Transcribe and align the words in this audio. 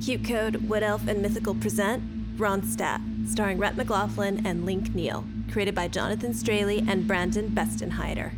QCODE, 0.00 0.66
Wood 0.66 0.82
Elf, 0.82 1.06
and 1.06 1.20
Mythical 1.20 1.54
present 1.54 2.38
Ronstadt, 2.38 3.28
starring 3.28 3.58
Rhett 3.58 3.76
McLaughlin 3.76 4.46
and 4.46 4.64
Link 4.64 4.94
Neal, 4.94 5.26
created 5.52 5.74
by 5.74 5.88
Jonathan 5.88 6.32
Straley 6.32 6.82
and 6.88 7.06
Brandon 7.06 7.50
Bestenheider. 7.50 8.32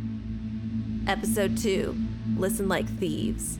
Episode 1.07 1.57
2 1.57 1.95
Listen 2.35 2.67
Like 2.67 2.87
Thieves. 2.99 3.59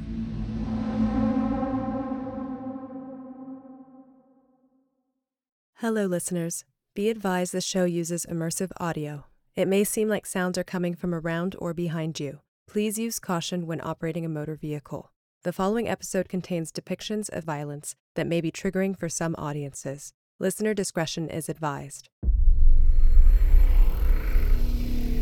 Hello, 5.75 6.05
listeners. 6.05 6.65
Be 6.93 7.09
advised 7.09 7.53
the 7.53 7.61
show 7.61 7.85
uses 7.85 8.25
immersive 8.29 8.71
audio. 8.81 9.25
It 9.55 9.67
may 9.69 9.85
seem 9.85 10.09
like 10.09 10.25
sounds 10.25 10.57
are 10.57 10.63
coming 10.65 10.93
from 10.93 11.15
around 11.15 11.55
or 11.57 11.73
behind 11.73 12.19
you. 12.19 12.41
Please 12.67 12.99
use 12.99 13.19
caution 13.19 13.65
when 13.65 13.79
operating 13.79 14.25
a 14.25 14.29
motor 14.29 14.55
vehicle. 14.55 15.12
The 15.43 15.51
following 15.51 15.89
episode 15.89 16.29
contains 16.29 16.71
depictions 16.71 17.29
of 17.29 17.43
violence 17.43 17.95
that 18.15 18.25
may 18.25 18.39
be 18.39 18.49
triggering 18.49 18.97
for 18.97 19.09
some 19.09 19.35
audiences. 19.37 20.13
Listener 20.39 20.73
discretion 20.73 21.27
is 21.27 21.49
advised. 21.49 22.07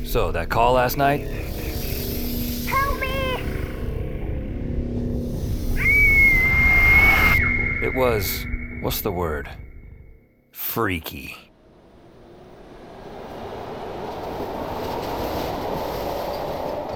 So, 0.06 0.32
that 0.32 0.50
call 0.50 0.74
last 0.74 0.96
night? 0.96 1.22
Help 2.68 3.00
me! 3.00 3.08
It 7.84 7.96
was. 7.96 8.46
what's 8.82 9.02
the 9.02 9.12
word? 9.12 9.50
Freaky. 10.52 11.36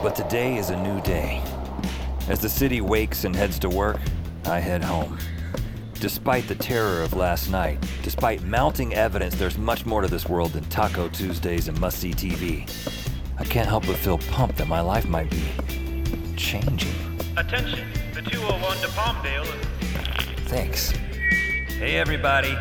But 0.03 0.15
today 0.15 0.57
is 0.57 0.69
a 0.69 0.77
new 0.77 1.01
day. 1.01 1.41
As 2.27 2.39
the 2.39 2.49
city 2.49 2.81
wakes 2.81 3.23
and 3.23 3.35
heads 3.35 3.59
to 3.59 3.69
work, 3.69 3.99
I 4.45 4.59
head 4.59 4.83
home. 4.83 5.19
Despite 5.93 6.47
the 6.47 6.55
terror 6.55 7.03
of 7.03 7.13
last 7.13 7.51
night, 7.51 7.77
despite 8.01 8.41
mounting 8.41 8.95
evidence 8.95 9.35
there's 9.35 9.59
much 9.59 9.85
more 9.85 10.01
to 10.01 10.07
this 10.07 10.27
world 10.27 10.53
than 10.53 10.63
Taco 10.65 11.07
Tuesdays 11.07 11.67
and 11.67 11.79
must 11.79 11.99
see 11.99 12.11
TV, 12.13 12.67
I 13.37 13.43
can't 13.43 13.67
help 13.67 13.85
but 13.85 13.97
feel 13.97 14.17
pumped 14.17 14.57
that 14.57 14.67
my 14.67 14.81
life 14.81 15.07
might 15.07 15.29
be 15.29 15.43
changing. 16.35 16.93
Attention, 17.37 17.87
the 18.15 18.23
201 18.23 18.77
to 18.77 18.87
Palmdale. 18.87 19.45
Thanks. 20.47 20.91
Hey, 21.77 21.97
everybody. 21.97 22.55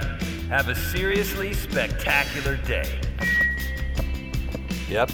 Have 0.51 0.69
a 0.69 0.75
seriously 0.75 1.55
spectacular 1.55 2.57
day. 2.59 3.01
Yep, 4.91 5.11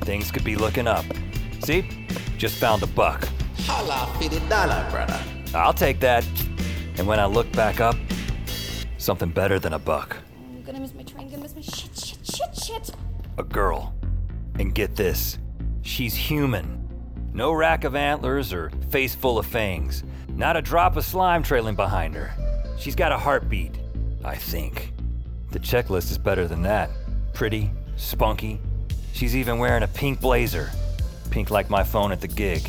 things 0.00 0.32
could 0.32 0.44
be 0.44 0.56
looking 0.56 0.88
up. 0.88 1.04
See? 1.62 2.06
Just 2.36 2.56
found 2.58 2.82
a 2.82 2.88
buck. 2.88 3.28
Holla 3.72 4.12
for 4.18 4.28
the 4.28 4.38
dollar, 4.50 4.86
brother. 4.90 5.18
I'll 5.54 5.72
take 5.72 5.98
that. 6.00 6.26
And 6.98 7.06
when 7.06 7.18
I 7.18 7.24
look 7.24 7.50
back 7.52 7.80
up, 7.80 7.96
something 8.98 9.30
better 9.30 9.58
than 9.58 9.72
a 9.72 9.78
buck. 9.78 10.18
I'm 10.36 10.62
gonna 10.62 10.78
miss 10.78 10.92
my 10.92 11.02
train, 11.02 11.30
gonna 11.30 11.42
miss 11.42 11.54
my 11.54 11.62
shit, 11.62 11.96
shit, 11.98 12.18
shit, 12.22 12.54
shit. 12.54 12.90
A 13.38 13.42
girl. 13.42 13.94
And 14.58 14.74
get 14.74 14.94
this 14.94 15.38
she's 15.80 16.14
human. 16.14 16.86
No 17.32 17.50
rack 17.52 17.84
of 17.84 17.96
antlers 17.96 18.52
or 18.52 18.70
face 18.90 19.14
full 19.14 19.38
of 19.38 19.46
fangs. 19.46 20.04
Not 20.28 20.58
a 20.58 20.60
drop 20.60 20.98
of 20.98 21.04
slime 21.06 21.42
trailing 21.42 21.74
behind 21.74 22.14
her. 22.14 22.30
She's 22.78 22.94
got 22.94 23.10
a 23.10 23.18
heartbeat, 23.18 23.72
I 24.22 24.34
think. 24.34 24.92
The 25.50 25.58
checklist 25.58 26.10
is 26.10 26.18
better 26.18 26.46
than 26.46 26.60
that. 26.62 26.90
Pretty, 27.32 27.70
spunky. 27.96 28.60
She's 29.14 29.34
even 29.34 29.58
wearing 29.58 29.82
a 29.82 29.88
pink 29.88 30.20
blazer. 30.20 30.70
Pink 31.30 31.50
like 31.50 31.70
my 31.70 31.82
phone 31.82 32.12
at 32.12 32.20
the 32.20 32.28
gig. 32.28 32.68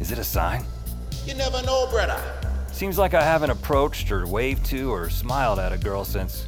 Is 0.00 0.10
it 0.10 0.18
a 0.18 0.24
sign? 0.24 0.64
You 1.26 1.34
never 1.34 1.62
know, 1.62 1.86
brother. 1.90 2.18
Seems 2.72 2.96
like 2.96 3.12
I 3.12 3.22
haven't 3.22 3.50
approached 3.50 4.10
or 4.10 4.26
waved 4.26 4.64
to 4.66 4.90
or 4.90 5.10
smiled 5.10 5.58
at 5.58 5.72
a 5.72 5.78
girl 5.78 6.04
since, 6.04 6.46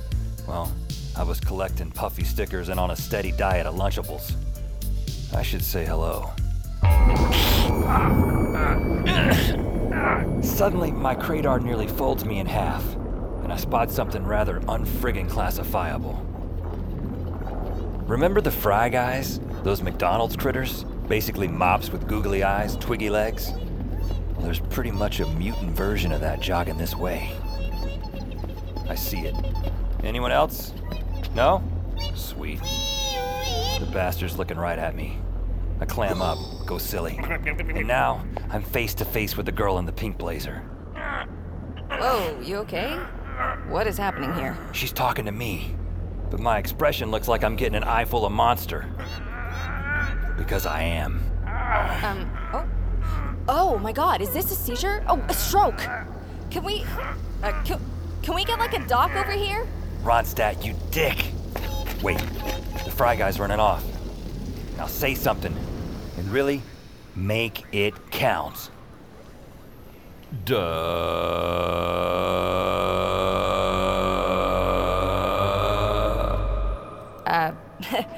well, 0.48 0.72
I 1.14 1.22
was 1.22 1.38
collecting 1.38 1.90
puffy 1.90 2.24
stickers 2.24 2.70
and 2.70 2.80
on 2.80 2.90
a 2.90 2.96
steady 2.96 3.30
diet 3.32 3.66
of 3.66 3.74
Lunchables. 3.74 4.34
I 5.34 5.42
should 5.42 5.62
say 5.62 5.84
hello. 5.84 6.30
Suddenly, 10.42 10.90
my 10.90 11.14
Craydar 11.14 11.62
nearly 11.62 11.86
folds 11.86 12.24
me 12.24 12.38
in 12.38 12.46
half, 12.46 12.82
and 13.42 13.52
I 13.52 13.56
spot 13.56 13.90
something 13.90 14.24
rather 14.24 14.60
unfriggin' 14.60 15.28
classifiable. 15.28 16.14
Remember 18.06 18.40
the 18.40 18.50
Fry 18.50 18.88
Guys? 18.88 19.40
Those 19.62 19.82
McDonald's 19.82 20.36
critters? 20.36 20.86
Basically 21.12 21.46
mops 21.46 21.90
with 21.90 22.08
googly 22.08 22.42
eyes, 22.42 22.74
twiggy 22.76 23.10
legs? 23.10 23.50
Well, 23.50 24.40
there's 24.40 24.60
pretty 24.60 24.90
much 24.90 25.20
a 25.20 25.26
mutant 25.26 25.72
version 25.72 26.10
of 26.10 26.22
that 26.22 26.40
jogging 26.40 26.78
this 26.78 26.96
way. 26.96 27.30
I 28.88 28.94
see 28.94 29.18
it. 29.26 29.36
Anyone 30.02 30.32
else? 30.32 30.72
No? 31.34 31.62
Sweet. 32.14 32.60
The 32.60 33.90
bastard's 33.92 34.38
looking 34.38 34.56
right 34.56 34.78
at 34.78 34.94
me. 34.94 35.18
I 35.80 35.84
clam 35.84 36.22
up, 36.22 36.38
go 36.64 36.78
silly. 36.78 37.20
And 37.22 37.86
now, 37.86 38.24
I'm 38.48 38.62
face 38.62 38.94
to 38.94 39.04
face 39.04 39.36
with 39.36 39.44
the 39.44 39.52
girl 39.52 39.76
in 39.76 39.84
the 39.84 39.92
pink 39.92 40.16
blazer. 40.16 40.60
Whoa, 41.90 42.40
you 42.40 42.56
okay? 42.60 42.94
What 43.68 43.86
is 43.86 43.98
happening 43.98 44.32
here? 44.32 44.56
She's 44.72 44.92
talking 44.92 45.26
to 45.26 45.32
me, 45.32 45.76
but 46.30 46.40
my 46.40 46.56
expression 46.56 47.10
looks 47.10 47.28
like 47.28 47.44
I'm 47.44 47.56
getting 47.56 47.76
an 47.76 47.84
eye 47.84 48.06
full 48.06 48.24
of 48.24 48.32
monster. 48.32 48.88
Because 50.36 50.66
I 50.66 50.82
am. 50.82 51.20
Um, 52.02 52.30
oh. 52.52 52.66
Oh 53.48 53.78
my 53.78 53.92
god, 53.92 54.20
is 54.20 54.30
this 54.30 54.50
a 54.52 54.54
seizure? 54.54 55.04
Oh, 55.08 55.18
a 55.28 55.34
stroke! 55.34 55.80
Can 56.50 56.62
we. 56.64 56.84
Uh, 57.42 57.52
can, 57.64 57.80
can 58.22 58.34
we 58.34 58.44
get 58.44 58.58
like 58.58 58.72
a 58.74 58.86
doc 58.86 59.14
over 59.16 59.32
here? 59.32 59.66
Ronstadt, 60.02 60.64
you 60.64 60.74
dick! 60.90 61.32
Wait, 62.02 62.18
the 62.84 62.90
Fry 62.90 63.16
guy's 63.16 63.38
running 63.38 63.60
off. 63.60 63.84
Now 64.76 64.86
say 64.86 65.14
something. 65.14 65.54
And 66.16 66.28
really, 66.28 66.62
make 67.14 67.64
it 67.72 67.94
count. 68.10 68.70
Duh. 70.44 70.56
Uh. 77.26 77.54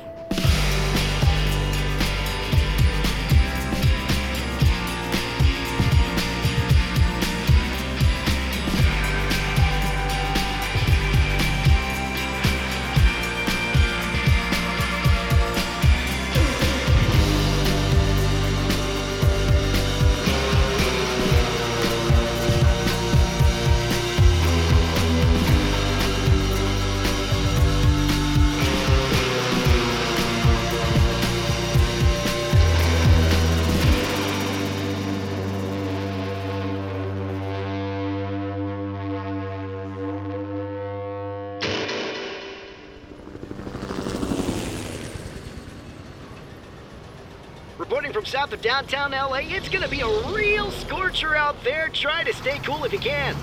Reporting 48.34 48.50
from 48.50 48.50
south 48.50 48.52
of 48.52 48.62
downtown 48.62 49.12
LA, 49.12 49.56
it's 49.56 49.68
gonna 49.68 49.88
be 49.88 50.00
a 50.00 50.32
real 50.32 50.70
scorcher 50.70 51.34
out 51.34 51.62
there. 51.62 51.88
Try 51.90 52.24
to 52.24 52.32
stay 52.32 52.58
cool 52.64 52.84
if 52.84 52.92
you 52.92 52.98
can. 52.98 53.36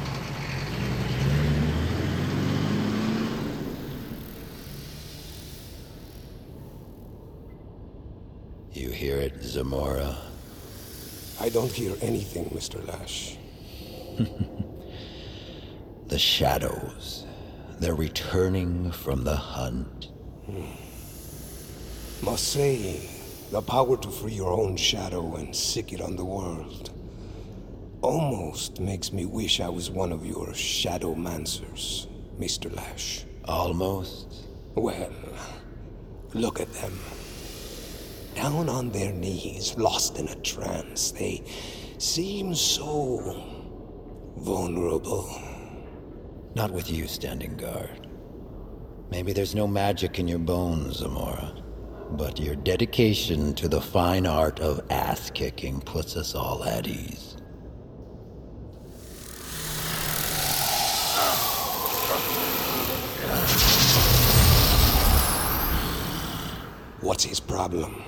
You 8.73 8.89
hear 8.89 9.17
it, 9.17 9.41
Zamora? 9.41 10.17
I 11.39 11.49
don't 11.49 11.71
hear 11.71 11.95
anything, 12.01 12.45
Mr. 12.45 12.85
Lash. 12.87 13.37
the 16.07 16.19
shadows. 16.19 17.25
They're 17.79 17.95
returning 17.95 18.91
from 18.91 19.23
the 19.23 19.35
hunt. 19.35 20.09
Hmm. 20.45 22.25
Must 22.25 22.47
say, 22.47 23.20
the 23.51 23.61
power 23.61 23.97
to 23.97 24.09
free 24.09 24.33
your 24.33 24.53
own 24.53 24.77
shadow 24.77 25.35
and 25.35 25.53
sic 25.53 25.91
it 25.91 25.99
on 26.01 26.15
the 26.15 26.23
world 26.23 26.89
almost 28.01 28.79
makes 28.79 29.11
me 29.11 29.25
wish 29.25 29.59
I 29.59 29.69
was 29.69 29.91
one 29.91 30.11
of 30.11 30.25
your 30.25 30.53
shadow 30.53 31.13
mancers, 31.13 32.07
Mr. 32.39 32.75
Lash. 32.75 33.25
Almost? 33.45 34.47
Well, 34.73 35.11
look 36.33 36.59
at 36.59 36.71
them. 36.73 36.97
Down 38.35 38.69
on 38.69 38.89
their 38.89 39.11
knees, 39.11 39.75
lost 39.77 40.17
in 40.17 40.29
a 40.29 40.35
trance, 40.35 41.11
they 41.11 41.43
seem 41.97 42.55
so 42.55 43.35
vulnerable. 44.37 45.29
Not 46.55 46.71
with 46.71 46.89
you 46.89 47.07
standing 47.07 47.55
guard. 47.57 48.07
Maybe 49.11 49.33
there's 49.33 49.53
no 49.53 49.67
magic 49.67 50.19
in 50.19 50.27
your 50.27 50.39
bones, 50.39 50.97
Zamora. 50.97 51.60
But 52.11 52.39
your 52.39 52.55
dedication 52.55 53.53
to 53.55 53.69
the 53.69 53.79
fine 53.79 54.25
art 54.25 54.59
of 54.59 54.81
ass 54.89 55.31
kicking 55.31 55.79
puts 55.79 56.17
us 56.17 56.35
all 56.35 56.63
at 56.65 56.85
ease. 56.85 57.37
What's 66.99 67.23
his 67.23 67.39
problem? 67.39 68.03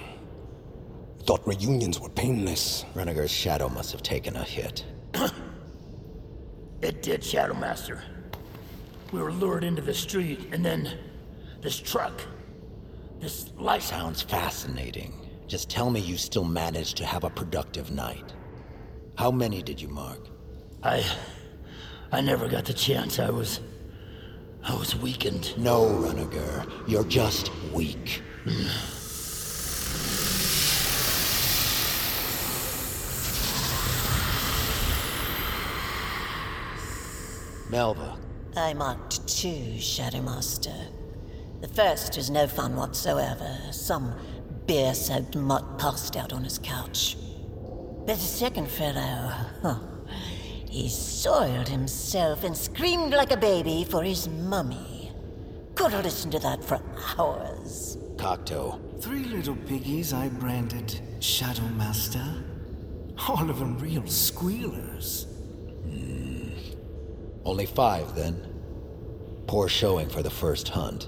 Thought 1.23 1.47
reunions 1.47 1.99
were 1.99 2.09
painless. 2.09 2.85
Renegar's 2.93 3.31
shadow 3.31 3.69
must 3.69 3.93
have 3.93 4.03
taken 4.03 4.35
a 4.35 4.43
hit. 4.43 4.83
it 6.81 7.01
did, 7.01 7.23
Shadow 7.23 7.53
Master. 7.53 8.03
We 9.13 9.21
were 9.21 9.31
lured 9.31 9.63
into 9.63 9.81
the 9.81 9.93
street, 9.93 10.49
and 10.51 10.63
then 10.63 10.97
this 11.61 11.79
truck. 11.79 12.13
This 13.23 13.53
light. 13.57 13.81
Sounds 13.81 14.21
fascinating. 14.21 15.13
Just 15.47 15.69
tell 15.69 15.89
me 15.89 16.01
you 16.01 16.17
still 16.17 16.43
managed 16.43 16.97
to 16.97 17.05
have 17.05 17.23
a 17.23 17.29
productive 17.29 17.89
night. 17.89 18.33
How 19.15 19.31
many 19.31 19.63
did 19.63 19.81
you 19.81 19.87
mark? 19.87 20.27
I. 20.83 21.05
I 22.11 22.19
never 22.19 22.49
got 22.49 22.65
the 22.65 22.73
chance. 22.73 23.19
I 23.19 23.29
was. 23.29 23.61
I 24.61 24.75
was 24.75 24.97
weakened. 24.97 25.57
No, 25.57 25.85
Renegar. 25.85 26.69
You're 26.85 27.05
just 27.05 27.49
weak. 27.71 28.21
Melva. 37.69 38.17
I 38.57 38.73
marked 38.73 39.25
two, 39.29 39.79
Shadow 39.79 40.21
Master. 40.21 40.75
The 41.63 41.69
first 41.69 42.17
was 42.17 42.29
no 42.29 42.45
fun 42.45 42.75
whatsoever. 42.75 43.57
Some 43.71 44.13
beer 44.67 44.93
soaked 44.93 45.37
mutt 45.37 45.79
passed 45.79 46.17
out 46.17 46.33
on 46.33 46.43
his 46.43 46.59
couch. 46.59 47.15
But 48.05 48.15
the 48.15 48.21
second 48.21 48.67
fellow, 48.67 49.31
huh, 49.61 49.79
he 50.69 50.89
soiled 50.89 51.69
himself 51.69 52.43
and 52.43 52.57
screamed 52.57 53.13
like 53.13 53.31
a 53.31 53.37
baby 53.37 53.85
for 53.89 54.03
his 54.03 54.27
mummy. 54.27 55.13
Could 55.75 55.93
listen 55.93 56.31
to 56.31 56.39
that 56.39 56.61
for 56.61 56.81
hours. 57.17 57.97
Cocteau. 58.17 58.77
Three 59.01 59.23
little 59.23 59.55
piggies 59.55 60.11
I 60.11 60.27
branded 60.27 60.99
Shadow 61.21 61.69
Master. 61.77 62.43
All 63.29 63.49
of 63.49 63.59
them 63.59 63.79
real 63.79 64.05
squealers. 64.05 65.27
Hmm. 65.85 66.49
Only 67.45 67.67
five, 67.67 68.15
then. 68.15 68.49
Poor 69.47 69.69
showing 69.69 70.09
for 70.09 70.21
the 70.21 70.29
first 70.29 70.67
hunt. 70.67 71.07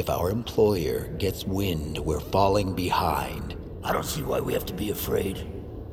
If 0.00 0.08
our 0.08 0.30
employer 0.30 1.08
gets 1.18 1.44
wind 1.44 1.98
we're 1.98 2.20
falling 2.20 2.72
behind. 2.72 3.54
I 3.84 3.92
don't 3.92 4.06
see 4.06 4.22
why 4.22 4.40
we 4.40 4.54
have 4.54 4.64
to 4.64 4.72
be 4.72 4.88
afraid. 4.88 5.46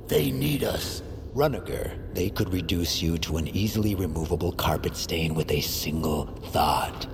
They 0.07 0.31
need 0.31 0.63
us. 0.63 1.03
Renegar, 1.35 1.91
they 2.13 2.29
could 2.29 2.53
reduce 2.53 3.01
you 3.01 3.17
to 3.17 3.35
an 3.35 3.49
easily 3.49 3.95
removable 3.95 4.53
carpet 4.53 4.95
stain 4.95 5.35
with 5.35 5.51
a 5.51 5.59
single 5.59 6.27
thought. 6.53 7.05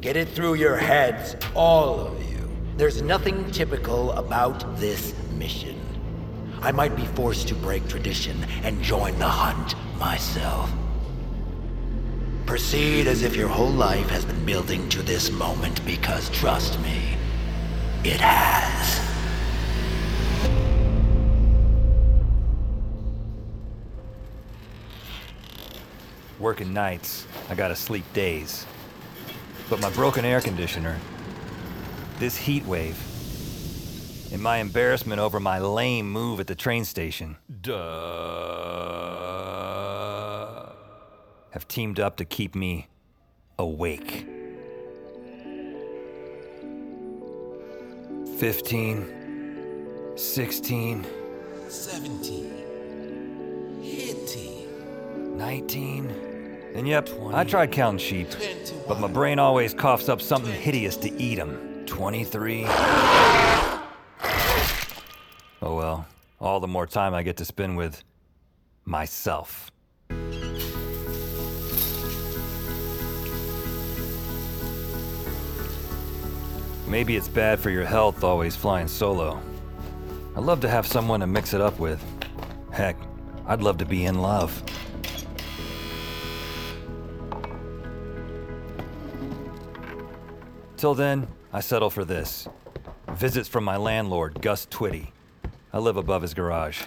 Get 0.00 0.16
it 0.16 0.30
through 0.30 0.54
your 0.54 0.78
heads, 0.78 1.36
all 1.54 2.00
of 2.00 2.22
you. 2.32 2.48
There's 2.78 3.02
nothing 3.02 3.50
typical 3.50 4.12
about 4.12 4.78
this 4.78 5.12
mission. 5.32 5.78
I 6.62 6.72
might 6.72 6.96
be 6.96 7.04
forced 7.04 7.48
to 7.48 7.54
break 7.54 7.86
tradition 7.86 8.46
and 8.62 8.80
join 8.80 9.18
the 9.18 9.28
hunt 9.28 9.74
myself. 9.98 10.72
Proceed 12.52 13.06
as 13.06 13.22
if 13.22 13.34
your 13.34 13.48
whole 13.48 13.70
life 13.70 14.10
has 14.10 14.26
been 14.26 14.44
building 14.44 14.86
to 14.90 15.00
this 15.02 15.30
moment 15.30 15.82
because 15.86 16.28
trust 16.28 16.78
me, 16.80 17.16
it 18.04 18.20
has. 18.20 19.00
Working 26.38 26.74
nights, 26.74 27.26
I 27.48 27.54
gotta 27.54 27.74
sleep 27.74 28.04
days. 28.12 28.66
But 29.70 29.80
my 29.80 29.88
broken 29.88 30.26
air 30.26 30.42
conditioner, 30.42 30.98
this 32.18 32.36
heat 32.36 32.66
wave, 32.66 32.98
and 34.30 34.42
my 34.42 34.58
embarrassment 34.58 35.22
over 35.22 35.40
my 35.40 35.58
lame 35.58 36.12
move 36.12 36.38
at 36.38 36.48
the 36.48 36.54
train 36.54 36.84
station, 36.84 37.38
duh, 37.62 39.21
have 41.52 41.68
teamed 41.68 42.00
up 42.00 42.16
to 42.16 42.24
keep 42.24 42.54
me 42.54 42.88
awake. 43.58 44.26
15, 48.38 50.12
16, 50.16 51.06
17, 51.68 53.82
18, 53.82 55.38
19. 55.38 56.10
And 56.74 56.88
yep, 56.88 57.08
I 57.32 57.44
tried 57.44 57.70
counting 57.70 57.98
sheep, 57.98 58.28
but 58.88 58.98
my 58.98 59.08
brain 59.08 59.38
always 59.38 59.74
coughs 59.74 60.08
up 60.08 60.20
something 60.20 60.52
hideous 60.52 60.96
to 60.96 61.22
eat 61.22 61.36
them. 61.36 61.84
23. 61.86 62.64
Oh 65.64 65.76
well, 65.76 66.06
all 66.40 66.60
the 66.60 66.66
more 66.66 66.86
time 66.86 67.14
I 67.14 67.22
get 67.22 67.36
to 67.36 67.44
spend 67.44 67.76
with 67.76 68.02
myself. 68.84 69.71
Maybe 76.92 77.16
it's 77.16 77.26
bad 77.26 77.58
for 77.58 77.70
your 77.70 77.86
health 77.86 78.22
always 78.22 78.54
flying 78.54 78.86
solo. 78.86 79.40
I'd 80.36 80.42
love 80.42 80.60
to 80.60 80.68
have 80.68 80.86
someone 80.86 81.20
to 81.20 81.26
mix 81.26 81.54
it 81.54 81.60
up 81.62 81.78
with. 81.78 82.04
Heck, 82.70 82.96
I'd 83.46 83.62
love 83.62 83.78
to 83.78 83.86
be 83.86 84.04
in 84.04 84.20
love. 84.20 84.62
Till 90.76 90.94
then, 90.94 91.26
I 91.50 91.60
settle 91.60 91.88
for 91.88 92.04
this. 92.04 92.46
Visits 93.12 93.48
from 93.48 93.64
my 93.64 93.78
landlord, 93.78 94.42
Gus 94.42 94.66
Twitty. 94.66 95.12
I 95.72 95.78
live 95.78 95.96
above 95.96 96.20
his 96.20 96.34
garage. 96.34 96.82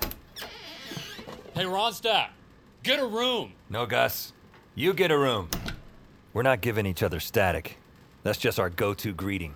Hey, 1.56 1.64
Ronstadt, 1.64 2.28
get 2.84 3.00
a 3.00 3.08
room. 3.08 3.54
No, 3.72 3.88
Gus. 3.88 4.34
You 4.76 4.94
get 4.94 5.10
a 5.10 5.18
room. 5.18 5.50
We're 6.32 6.44
not 6.44 6.62
giving 6.62 6.86
each 6.86 7.02
other 7.02 7.20
static. 7.20 7.80
That's 8.22 8.38
just 8.38 8.60
our 8.60 8.70
go 8.70 8.94
to 8.94 9.12
greeting. 9.12 9.56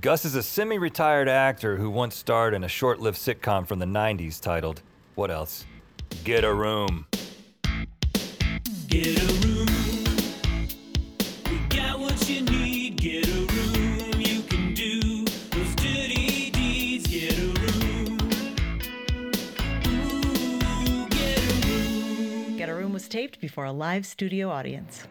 Gus 0.00 0.24
is 0.24 0.34
a 0.34 0.42
semi 0.42 0.78
retired 0.78 1.28
actor 1.28 1.76
who 1.76 1.88
once 1.90 2.16
starred 2.16 2.54
in 2.54 2.64
a 2.64 2.68
short 2.68 2.98
lived 3.00 3.18
sitcom 3.18 3.66
from 3.66 3.78
the 3.78 3.86
90s 3.86 4.40
titled, 4.40 4.82
What 5.14 5.30
Else? 5.30 5.64
Get 6.24 6.44
a 6.44 6.52
Room. 6.52 7.06
Get 8.88 9.22
a 9.22 9.46
room. 9.46 9.66
We 11.48 11.58
got 11.68 12.00
what 12.00 12.28
you 12.28 12.42
need. 12.42 12.96
Get 13.00 13.28
a 13.28 13.30
room. 13.30 14.20
You 14.20 14.42
can 14.42 14.74
do 14.74 15.24
those 15.50 15.74
dirty 15.76 16.50
deeds. 16.50 17.06
Get 17.06 17.38
a 17.38 17.46
room. 17.60 18.18
Ooh, 19.86 21.08
get 21.08 21.38
a 21.38 21.66
room. 21.68 22.56
Get 22.56 22.68
a 22.68 22.74
Room 22.74 22.92
was 22.92 23.08
taped 23.08 23.40
before 23.40 23.64
a 23.64 23.72
live 23.72 24.04
studio 24.04 24.50
audience. 24.50 25.04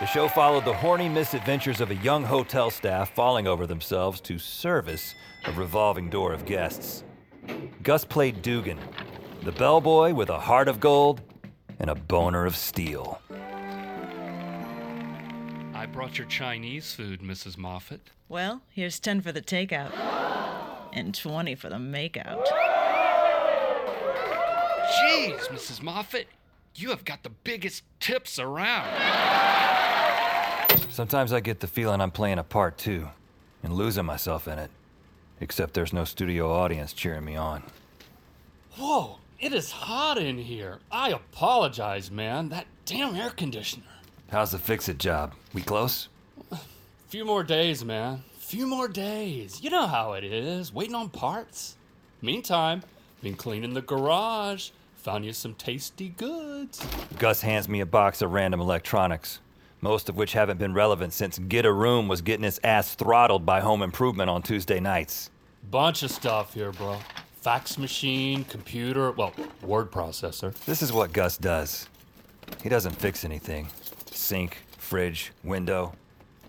The 0.00 0.06
show 0.06 0.28
followed 0.28 0.64
the 0.64 0.72
horny 0.72 1.10
misadventures 1.10 1.82
of 1.82 1.90
a 1.90 1.94
young 1.96 2.24
hotel 2.24 2.70
staff 2.70 3.14
falling 3.14 3.46
over 3.46 3.66
themselves 3.66 4.18
to 4.22 4.38
service 4.38 5.14
a 5.44 5.52
revolving 5.52 6.08
door 6.08 6.32
of 6.32 6.46
guests. 6.46 7.04
Gus 7.82 8.06
played 8.06 8.40
Dugan, 8.40 8.78
the 9.42 9.52
bellboy 9.52 10.14
with 10.14 10.30
a 10.30 10.40
heart 10.40 10.68
of 10.68 10.80
gold 10.80 11.20
and 11.80 11.90
a 11.90 11.94
boner 11.94 12.46
of 12.46 12.56
steel. 12.56 13.20
I 15.74 15.84
brought 15.92 16.16
your 16.16 16.26
Chinese 16.28 16.94
food, 16.94 17.20
Mrs. 17.20 17.58
Moffat. 17.58 18.08
Well, 18.26 18.62
here's 18.70 18.98
10 19.00 19.20
for 19.20 19.32
the 19.32 19.42
takeout 19.42 19.92
and 20.94 21.14
20 21.14 21.54
for 21.56 21.68
the 21.68 21.76
makeout. 21.76 22.46
Jeez, 24.98 25.48
Mrs. 25.48 25.82
Moffat, 25.82 26.26
you 26.74 26.88
have 26.88 27.04
got 27.04 27.22
the 27.22 27.30
biggest 27.30 27.82
tips 28.00 28.38
around. 28.38 28.88
Sometimes 30.90 31.32
I 31.32 31.40
get 31.40 31.60
the 31.60 31.66
feeling 31.66 32.00
I'm 32.00 32.10
playing 32.10 32.38
a 32.38 32.44
part 32.44 32.76
too, 32.76 33.08
and 33.62 33.72
losing 33.72 34.04
myself 34.04 34.48
in 34.48 34.58
it. 34.58 34.70
Except 35.40 35.72
there's 35.72 35.92
no 35.92 36.04
studio 36.04 36.52
audience 36.52 36.92
cheering 36.92 37.24
me 37.24 37.36
on. 37.36 37.62
Whoa, 38.76 39.18
it 39.38 39.54
is 39.54 39.70
hot 39.70 40.18
in 40.18 40.36
here. 40.36 40.78
I 40.90 41.10
apologize, 41.10 42.10
man. 42.10 42.50
That 42.50 42.66
damn 42.84 43.14
air 43.14 43.30
conditioner. 43.30 43.84
How's 44.30 44.50
the 44.50 44.58
fix 44.58 44.88
it 44.88 44.98
job? 44.98 45.32
We 45.54 45.62
close? 45.62 46.08
Few 47.08 47.24
more 47.24 47.42
days, 47.42 47.84
man. 47.84 48.22
Few 48.38 48.66
more 48.66 48.88
days. 48.88 49.60
You 49.62 49.70
know 49.70 49.86
how 49.86 50.12
it 50.14 50.24
is, 50.24 50.72
waiting 50.72 50.94
on 50.94 51.08
parts. 51.08 51.76
Meantime, 52.20 52.82
been 53.22 53.34
cleaning 53.34 53.74
the 53.74 53.82
garage. 53.82 54.70
Found 54.96 55.24
you 55.24 55.32
some 55.32 55.54
tasty 55.54 56.10
goods. 56.10 56.84
Gus 57.18 57.40
hands 57.40 57.68
me 57.68 57.80
a 57.80 57.86
box 57.86 58.20
of 58.20 58.32
random 58.32 58.60
electronics, 58.60 59.40
most 59.80 60.08
of 60.08 60.16
which 60.16 60.32
haven't 60.32 60.58
been 60.58 60.74
relevant 60.74 61.12
since 61.12 61.38
Get 61.38 61.64
a 61.64 61.72
Room 61.72 62.08
was 62.08 62.22
getting 62.22 62.44
its 62.44 62.60
ass 62.62 62.94
throttled 62.94 63.46
by 63.46 63.60
Home 63.60 63.82
Improvement 63.82 64.28
on 64.30 64.42
Tuesday 64.42 64.80
nights. 64.80 65.30
Bunch 65.70 66.02
of 66.02 66.10
stuff 66.10 66.54
here, 66.54 66.72
bro. 66.72 66.98
Fax 67.40 67.78
machine, 67.78 68.44
computer, 68.44 69.12
well, 69.12 69.32
word 69.62 69.90
processor. 69.90 70.52
This 70.64 70.82
is 70.82 70.92
what 70.92 71.12
Gus 71.12 71.38
does. 71.38 71.88
He 72.62 72.68
doesn't 72.68 72.96
fix 72.96 73.24
anything 73.24 73.68
sink, 74.10 74.58
fridge, 74.76 75.32
window. 75.42 75.94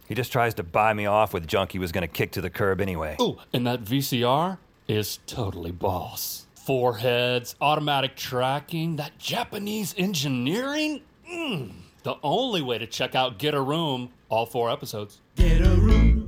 He 0.08 0.16
just 0.16 0.32
tries 0.32 0.54
to 0.56 0.64
buy 0.64 0.94
me 0.94 1.06
off 1.06 1.34
with 1.34 1.48
junk 1.48 1.72
he 1.72 1.80
was 1.80 1.92
gonna 1.92 2.08
kick 2.08 2.32
to 2.32 2.42
the 2.42 2.50
curb 2.50 2.82
anyway. 2.82 3.16
Ooh, 3.22 3.38
and 3.54 3.66
that 3.66 3.84
VCR 3.84 4.58
is 4.88 5.20
totally 5.26 5.72
boss. 5.72 6.48
Four 6.54 6.98
heads, 6.98 7.56
automatic 7.62 8.16
tracking, 8.16 8.98
that 8.98 9.18
Japanese 9.18 9.96
engineering. 9.98 11.02
Mm, 11.32 11.72
the 12.04 12.16
only 12.24 12.62
way 12.62 12.78
to 12.78 12.88
check 12.88 13.16
out 13.16 13.38
Get 13.38 13.54
a 13.54 13.62
Room, 13.62 14.10
all 14.30 14.46
four 14.46 14.72
episodes. 14.72 15.22
Get 15.36 15.62
a 15.62 15.70
room. 15.70 16.28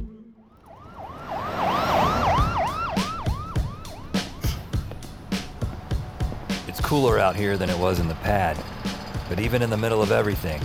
It's 6.68 6.80
cooler 6.80 7.20
out 7.20 7.36
here 7.36 7.58
than 7.58 7.70
it 7.70 7.78
was 7.78 8.00
in 8.00 8.08
the 8.08 8.16
pad, 8.16 8.58
but 9.30 9.40
even 9.40 9.62
in 9.62 9.70
the 9.70 9.78
middle 9.78 10.02
of 10.02 10.12
everything, 10.12 10.62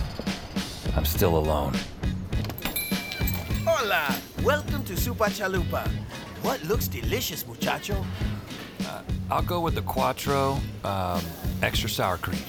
I'm 0.95 1.05
still 1.05 1.37
alone. 1.37 1.73
Hola! 3.65 4.15
Welcome 4.43 4.83
to 4.85 4.93
Supa 4.93 5.29
Chalupa. 5.29 5.87
What 6.41 6.63
looks 6.63 6.87
delicious, 6.87 7.45
muchacho? 7.45 8.05
Uh, 8.85 9.01
I'll 9.29 9.41
go 9.41 9.59
with 9.59 9.75
the 9.75 9.81
Quattro, 9.81 10.59
um, 10.83 11.21
extra 11.61 11.89
sour 11.89 12.17
cream. 12.17 12.41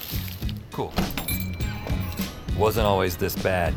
Cool. 0.73 0.93
Wasn't 2.61 2.87
always 2.87 3.17
this 3.17 3.35
bad. 3.37 3.75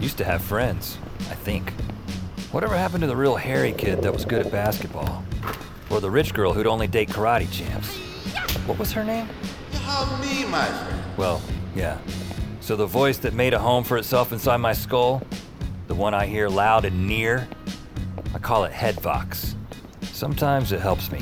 Used 0.00 0.16
to 0.16 0.24
have 0.24 0.40
friends, 0.42 0.96
I 1.30 1.34
think. 1.34 1.74
Whatever 2.52 2.74
happened 2.74 3.02
to 3.02 3.06
the 3.06 3.14
real 3.14 3.36
hairy 3.36 3.72
kid 3.72 4.00
that 4.00 4.10
was 4.10 4.24
good 4.24 4.46
at 4.46 4.50
basketball? 4.50 5.22
Or 5.90 6.00
the 6.00 6.10
rich 6.10 6.32
girl 6.32 6.54
who'd 6.54 6.66
only 6.66 6.86
date 6.86 7.10
karate 7.10 7.52
champs? 7.52 7.98
What 8.66 8.78
was 8.78 8.92
her 8.92 9.04
name? 9.04 9.28
How 9.82 10.06
me, 10.22 10.46
my 10.46 10.64
friend? 10.64 11.02
Well, 11.18 11.42
yeah. 11.76 11.98
So 12.62 12.76
the 12.76 12.86
voice 12.86 13.18
that 13.18 13.34
made 13.34 13.52
a 13.52 13.58
home 13.58 13.84
for 13.84 13.98
itself 13.98 14.32
inside 14.32 14.56
my 14.56 14.72
skull, 14.72 15.22
the 15.86 15.94
one 15.94 16.14
I 16.14 16.24
hear 16.24 16.48
loud 16.48 16.86
and 16.86 17.06
near, 17.06 17.46
I 18.34 18.38
call 18.38 18.64
it 18.64 18.72
Headvox. 18.72 19.54
Sometimes 20.04 20.72
it 20.72 20.80
helps 20.80 21.12
me. 21.12 21.20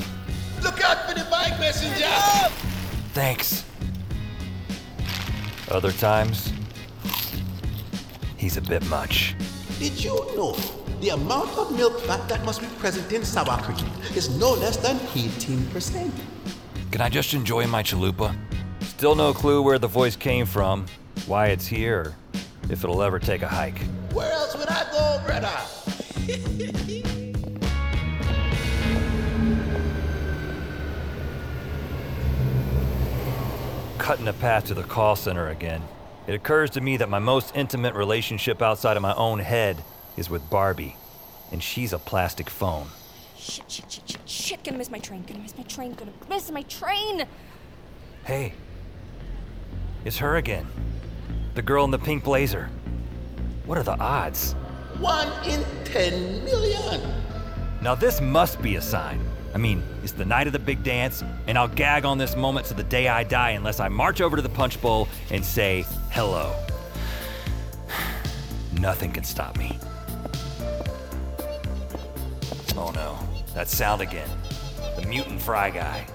Look 0.63 0.81
out 0.85 1.05
for 1.05 1.13
the 1.13 1.27
bike 1.29 1.59
messenger! 1.59 2.05
Thanks. 3.13 3.65
Other 5.69 5.91
times, 5.91 6.53
he's 8.37 8.57
a 8.57 8.61
bit 8.61 8.85
much. 8.87 9.35
Did 9.79 10.03
you 10.03 10.15
know 10.35 10.55
the 11.01 11.09
amount 11.09 11.49
of 11.57 11.75
milk 11.75 11.99
fat 12.01 12.27
that 12.29 12.43
must 12.45 12.61
be 12.61 12.67
present 12.77 13.11
in 13.11 13.23
sour 13.23 13.61
cream 13.61 13.89
is 14.15 14.29
no 14.39 14.53
less 14.53 14.77
than 14.77 14.97
18%? 14.97 16.11
Can 16.91 17.01
I 17.01 17.09
just 17.09 17.33
enjoy 17.33 17.67
my 17.67 17.83
chalupa? 17.83 18.35
Still 18.81 19.15
no 19.15 19.33
clue 19.33 19.61
where 19.61 19.77
the 19.77 19.87
voice 19.87 20.15
came 20.15 20.45
from, 20.45 20.85
why 21.25 21.47
it's 21.47 21.67
here, 21.67 22.15
if 22.69 22.83
it'll 22.83 23.03
ever 23.03 23.19
take 23.19 23.41
a 23.41 23.47
hike. 23.47 23.79
Where 24.13 24.31
else 24.31 24.57
would 24.57 24.69
I 24.69 24.85
go, 24.91 25.21
brother? 25.25 25.51
Cutting 33.97 34.27
a 34.27 34.33
path 34.33 34.65
to 34.65 34.73
the 34.73 34.83
call 34.83 35.15
center 35.15 35.49
again. 35.49 35.81
It 36.27 36.35
occurs 36.35 36.71
to 36.71 36.81
me 36.81 36.97
that 36.97 37.07
my 37.07 37.19
most 37.19 37.55
intimate 37.55 37.95
relationship 37.95 38.61
outside 38.61 38.97
of 38.97 39.01
my 39.01 39.13
own 39.15 39.39
head 39.39 39.81
is 40.17 40.29
with 40.29 40.49
Barbie, 40.49 40.97
and 41.53 41.63
she's 41.63 41.93
a 41.93 41.97
plastic 41.97 42.49
phone. 42.49 42.87
Shit, 43.37 43.63
shit, 43.71 43.89
shit, 43.89 44.09
shit, 44.09 44.29
shit. 44.29 44.63
Gonna 44.65 44.77
miss 44.77 44.91
my 44.91 44.99
train. 44.99 45.23
Gonna 45.25 45.39
miss 45.39 45.57
my 45.57 45.63
train. 45.63 45.93
Gonna 45.93 46.11
miss 46.27 46.51
my 46.51 46.63
train. 46.63 47.25
Hey, 48.25 48.53
it's 50.03 50.17
her 50.17 50.35
again. 50.35 50.67
The 51.55 51.61
girl 51.61 51.85
in 51.85 51.91
the 51.91 51.99
pink 51.99 52.25
blazer. 52.25 52.69
What 53.65 53.77
are 53.77 53.83
the 53.83 53.97
odds? 53.97 54.51
One 54.99 55.29
in 55.47 55.63
10 55.85 56.43
million. 56.43 57.01
Now, 57.81 57.95
this 57.95 58.19
must 58.19 58.61
be 58.61 58.75
a 58.75 58.81
sign. 58.81 59.21
I 59.57 59.59
mean, 59.59 59.81
it's 60.03 60.11
the 60.11 60.23
night 60.23 60.45
of 60.45 60.53
the 60.53 60.59
big 60.59 60.83
dance, 60.83 61.23
and 61.47 61.57
I'll 61.57 61.67
gag 61.67 62.05
on 62.05 62.19
this 62.19 62.35
moment 62.35 62.67
to 62.67 62.75
the 62.75 62.83
day 62.83 63.07
I 63.07 63.23
die 63.23 63.49
unless 63.51 63.79
I 63.79 63.89
march 63.89 64.21
over 64.21 64.35
to 64.35 64.41
the 64.43 64.49
punch 64.49 64.79
bowl 64.79 65.07
and 65.31 65.43
say 65.43 65.83
hello. 66.11 66.55
Nothing 68.79 69.11
can 69.11 69.23
stop 69.23 69.57
me. 69.57 69.79
Oh 72.75 72.91
no, 72.93 73.17
that 73.55 73.67
sound 73.67 74.03
again. 74.03 74.29
The 74.95 75.07
mutant 75.07 75.41
fry 75.41 75.71
guy. 75.71 76.05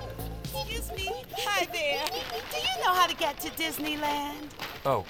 Excuse 0.45 0.93
me. 0.93 1.11
Hi 1.39 1.65
there. 1.65 2.07
Do 2.53 2.59
you 2.59 2.85
know 2.85 2.93
how 2.93 3.09
to 3.09 3.17
get 3.17 3.41
to 3.41 3.51
Disneyland? 3.51 4.51
Oh, 4.87 5.05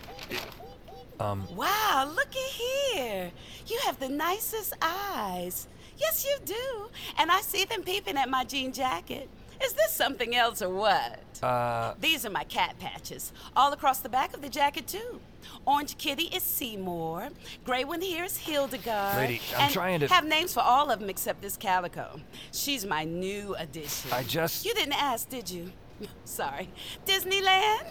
um, 1.21 1.47
Wow, 1.55 2.11
looky 2.17 2.39
here. 2.39 3.31
You 3.67 3.79
have 3.85 4.01
the 4.01 4.09
nicest 4.09 4.73
eyes. 4.81 5.69
Yes, 6.03 6.27
you 6.27 6.37
do. 6.45 6.89
And 7.19 7.31
I 7.31 7.41
see 7.41 7.65
them 7.65 7.83
peeping 7.83 8.17
at 8.17 8.29
my 8.29 8.45
jean 8.45 8.73
jacket. 8.73 9.29
Is 9.65 9.73
this 9.75 9.93
something 9.93 10.35
else 10.35 10.61
or 10.61 10.71
what? 10.71 11.21
uh, 11.43 11.95
These 12.01 12.27
are 12.27 12.31
my 12.31 12.43
cat 12.45 12.77
patches, 12.81 13.33
all 13.55 13.73
across 13.73 14.01
the 14.01 14.09
back 14.09 14.35
of 14.35 14.43
the 14.43 14.49
jacket, 14.49 14.89
too. 14.89 15.21
Orange 15.65 15.97
Kitty 15.99 16.25
is 16.25 16.43
Seymour. 16.43 17.29
Gray 17.65 17.85
one 17.85 18.01
here 18.01 18.25
is 18.25 18.37
Hildegard. 18.37 19.17
Lady, 19.17 19.41
I'm 19.55 19.63
and 19.63 19.73
trying 19.73 20.01
to- 20.01 20.09
have 20.09 20.25
names 20.27 20.53
for 20.53 20.61
all 20.61 20.91
of 20.91 20.99
them 20.99 21.09
except 21.09 21.43
this 21.43 21.57
calico. 21.57 22.21
She's 22.53 22.85
my 22.85 23.05
new 23.05 23.55
addition. 23.57 24.13
I 24.13 24.25
just- 24.25 24.65
You 24.65 24.75
didn't 24.75 25.01
ask, 25.01 25.29
did 25.29 25.49
you? 25.49 25.71
Sorry. 26.25 26.69
Disneyland? 27.07 27.87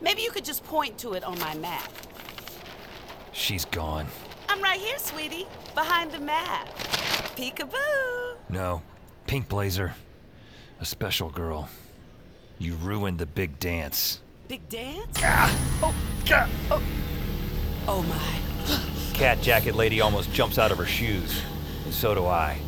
Maybe 0.00 0.22
you 0.22 0.30
could 0.30 0.44
just 0.44 0.64
point 0.64 0.96
to 0.98 1.12
it 1.14 1.24
on 1.24 1.38
my 1.40 1.54
map. 1.56 1.90
she's 3.32 3.66
gone. 3.66 4.06
I'm 4.48 4.62
right 4.62 4.80
here, 4.80 4.96
sweetie, 4.98 5.46
behind 5.74 6.12
the 6.12 6.20
map. 6.20 6.66
Peekaboo. 7.38 8.34
No, 8.48 8.82
pink 9.28 9.48
blazer. 9.48 9.94
A 10.80 10.84
special 10.84 11.30
girl. 11.30 11.68
You 12.58 12.74
ruined 12.74 13.20
the 13.20 13.26
big 13.26 13.60
dance. 13.60 14.20
Big 14.48 14.68
dance? 14.68 15.20
Ah. 15.22 15.80
Oh, 15.80 15.94
oh, 16.72 16.82
oh 17.86 18.02
my. 18.02 19.16
Cat 19.16 19.40
jacket 19.40 19.76
lady 19.76 20.00
almost 20.00 20.32
jumps 20.32 20.58
out 20.58 20.72
of 20.72 20.78
her 20.78 20.84
shoes. 20.84 21.40
And 21.84 21.94
so 21.94 22.12
do 22.12 22.26
I. 22.26 22.58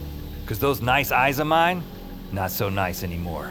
Because 0.42 0.60
those 0.60 0.80
nice 0.80 1.10
eyes 1.10 1.40
of 1.40 1.48
mine, 1.48 1.82
not 2.30 2.52
so 2.52 2.68
nice 2.68 3.02
anymore. 3.02 3.50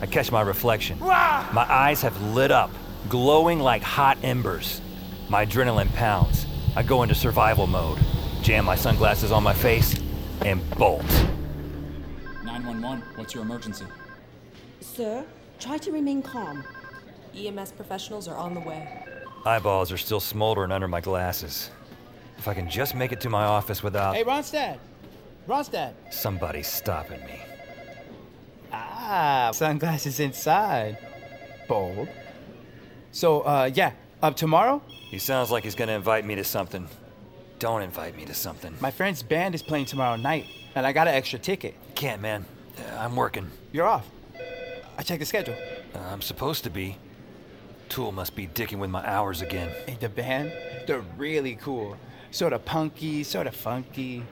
I 0.00 0.06
catch 0.06 0.32
my 0.32 0.42
reflection. 0.42 0.98
My 0.98 1.64
eyes 1.68 2.02
have 2.02 2.20
lit 2.34 2.50
up, 2.50 2.72
glowing 3.08 3.60
like 3.60 3.82
hot 3.82 4.18
embers. 4.24 4.80
My 5.28 5.46
adrenaline 5.46 5.94
pounds. 5.94 6.44
I 6.74 6.82
go 6.82 7.04
into 7.04 7.14
survival 7.14 7.68
mode, 7.68 8.00
jam 8.42 8.64
my 8.64 8.74
sunglasses 8.74 9.30
on 9.30 9.44
my 9.44 9.54
face, 9.54 9.94
and 10.44 10.60
bolt. 10.70 11.04
911, 12.44 13.02
what's 13.16 13.34
your 13.34 13.42
emergency? 13.42 13.84
Sir, 14.80 15.24
try 15.58 15.78
to 15.78 15.90
remain 15.92 16.22
calm. 16.22 16.64
EMS 17.36 17.72
professionals 17.72 18.28
are 18.28 18.36
on 18.36 18.54
the 18.54 18.60
way. 18.60 19.04
Eyeballs 19.44 19.92
are 19.92 19.96
still 19.96 20.20
smoldering 20.20 20.72
under 20.72 20.88
my 20.88 21.00
glasses. 21.00 21.70
If 22.38 22.48
I 22.48 22.54
can 22.54 22.68
just 22.68 22.94
make 22.94 23.12
it 23.12 23.20
to 23.22 23.30
my 23.30 23.44
office 23.44 23.82
without 23.82 24.14
Hey, 24.16 24.24
Ronstadt! 24.24 24.78
Ronstadt! 25.48 25.92
somebody 26.10 26.62
stopping 26.62 27.20
me. 27.24 27.40
Ah, 28.72 29.50
sunglasses 29.52 30.20
inside. 30.20 30.98
Bold. 31.68 32.08
So, 33.12 33.40
uh, 33.42 33.70
yeah, 33.72 33.92
up 34.22 34.36
tomorrow? 34.36 34.82
He 34.88 35.18
sounds 35.18 35.50
like 35.50 35.64
he's 35.64 35.74
gonna 35.74 35.92
invite 35.92 36.24
me 36.24 36.34
to 36.34 36.44
something. 36.44 36.88
Don't 37.58 37.82
invite 37.82 38.16
me 38.16 38.24
to 38.26 38.34
something. 38.34 38.74
My 38.80 38.90
friend's 38.90 39.22
band 39.22 39.54
is 39.54 39.62
playing 39.62 39.86
tomorrow 39.86 40.16
night, 40.16 40.46
and 40.74 40.86
I 40.86 40.92
got 40.92 41.08
an 41.08 41.14
extra 41.14 41.38
ticket. 41.38 41.74
Can't, 41.94 42.20
man. 42.20 42.44
Uh, 42.78 42.96
I'm 42.98 43.16
working. 43.16 43.50
You're 43.72 43.86
off. 43.86 44.06
I 44.98 45.02
checked 45.02 45.20
the 45.20 45.26
schedule. 45.26 45.56
Uh, 45.94 45.98
I'm 45.98 46.20
supposed 46.20 46.64
to 46.64 46.70
be. 46.70 46.98
Tool 47.88 48.12
must 48.12 48.34
be 48.34 48.46
dicking 48.48 48.78
with 48.78 48.90
my 48.90 49.06
hours 49.06 49.42
again. 49.42 49.70
Hey, 49.86 49.96
the 49.98 50.08
band, 50.08 50.52
they're 50.86 51.04
really 51.16 51.54
cool. 51.54 51.96
Sort 52.30 52.52
of 52.52 52.64
punky, 52.64 53.22
sort 53.22 53.46
of 53.46 53.54
funky. 53.54 54.22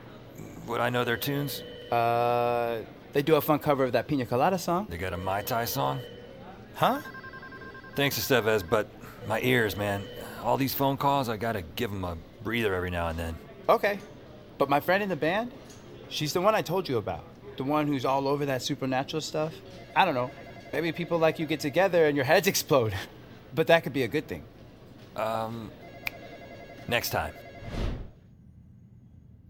Would 0.66 0.81
I 0.81 0.90
know 0.90 1.04
their 1.04 1.16
tunes? 1.16 1.62
Uh, 1.90 2.81
they 3.12 3.23
do 3.23 3.37
a 3.37 3.40
fun 3.40 3.59
cover 3.61 3.85
of 3.85 3.93
that 3.93 4.09
Pina 4.09 4.26
Colada 4.26 4.59
song. 4.59 4.87
They 4.90 4.99
got 4.99 5.12
a 5.12 5.16
Mai 5.16 5.43
Tai 5.43 5.64
song? 5.66 6.00
Huh? 6.75 7.00
Thanks, 7.95 8.19
Estevez, 8.19 8.69
but 8.69 8.88
my 9.28 9.40
ears, 9.40 9.76
man. 9.76 10.02
All 10.43 10.57
these 10.57 10.75
phone 10.75 10.97
calls, 10.97 11.28
I 11.28 11.37
gotta 11.37 11.62
give 11.62 11.90
them 11.90 12.04
a 12.04 12.19
breather 12.44 12.74
every 12.74 12.90
now 12.90 13.08
and 13.08 13.18
then. 13.18 13.34
Okay. 13.68 13.98
But 14.58 14.68
my 14.68 14.78
friend 14.78 15.02
in 15.02 15.08
the 15.08 15.16
band, 15.16 15.50
she's 16.08 16.32
the 16.32 16.40
one 16.40 16.54
I 16.54 16.62
told 16.62 16.88
you 16.88 16.98
about. 16.98 17.24
The 17.56 17.64
one 17.64 17.86
who's 17.86 18.04
all 18.04 18.28
over 18.28 18.46
that 18.46 18.62
supernatural 18.62 19.20
stuff. 19.20 19.52
I 19.96 20.04
don't 20.04 20.14
know. 20.14 20.30
Maybe 20.72 20.92
people 20.92 21.18
like 21.18 21.38
you 21.38 21.46
get 21.46 21.60
together 21.60 22.06
and 22.06 22.16
your 22.16 22.24
heads 22.24 22.46
explode. 22.54 22.94
But 23.54 23.66
that 23.68 23.82
could 23.82 23.92
be 23.92 24.02
a 24.02 24.08
good 24.08 24.28
thing. 24.28 24.44
Um, 25.16 25.70
next 26.88 27.10
time. 27.10 27.32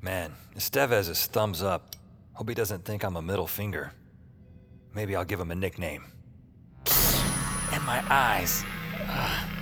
Man, 0.00 0.32
Estevez 0.54 1.08
is 1.08 1.26
thumbs 1.26 1.62
up. 1.62 1.96
Hope 2.34 2.48
he 2.48 2.54
doesn't 2.54 2.84
think 2.84 3.04
I'm 3.04 3.16
a 3.16 3.22
middle 3.22 3.46
finger. 3.46 3.92
Maybe 4.94 5.16
I'll 5.16 5.24
give 5.24 5.40
him 5.40 5.50
a 5.50 5.54
nickname. 5.54 6.04
And 7.72 7.82
my 7.84 8.04
eyes. 8.10 8.64
Ugh. 9.08 9.53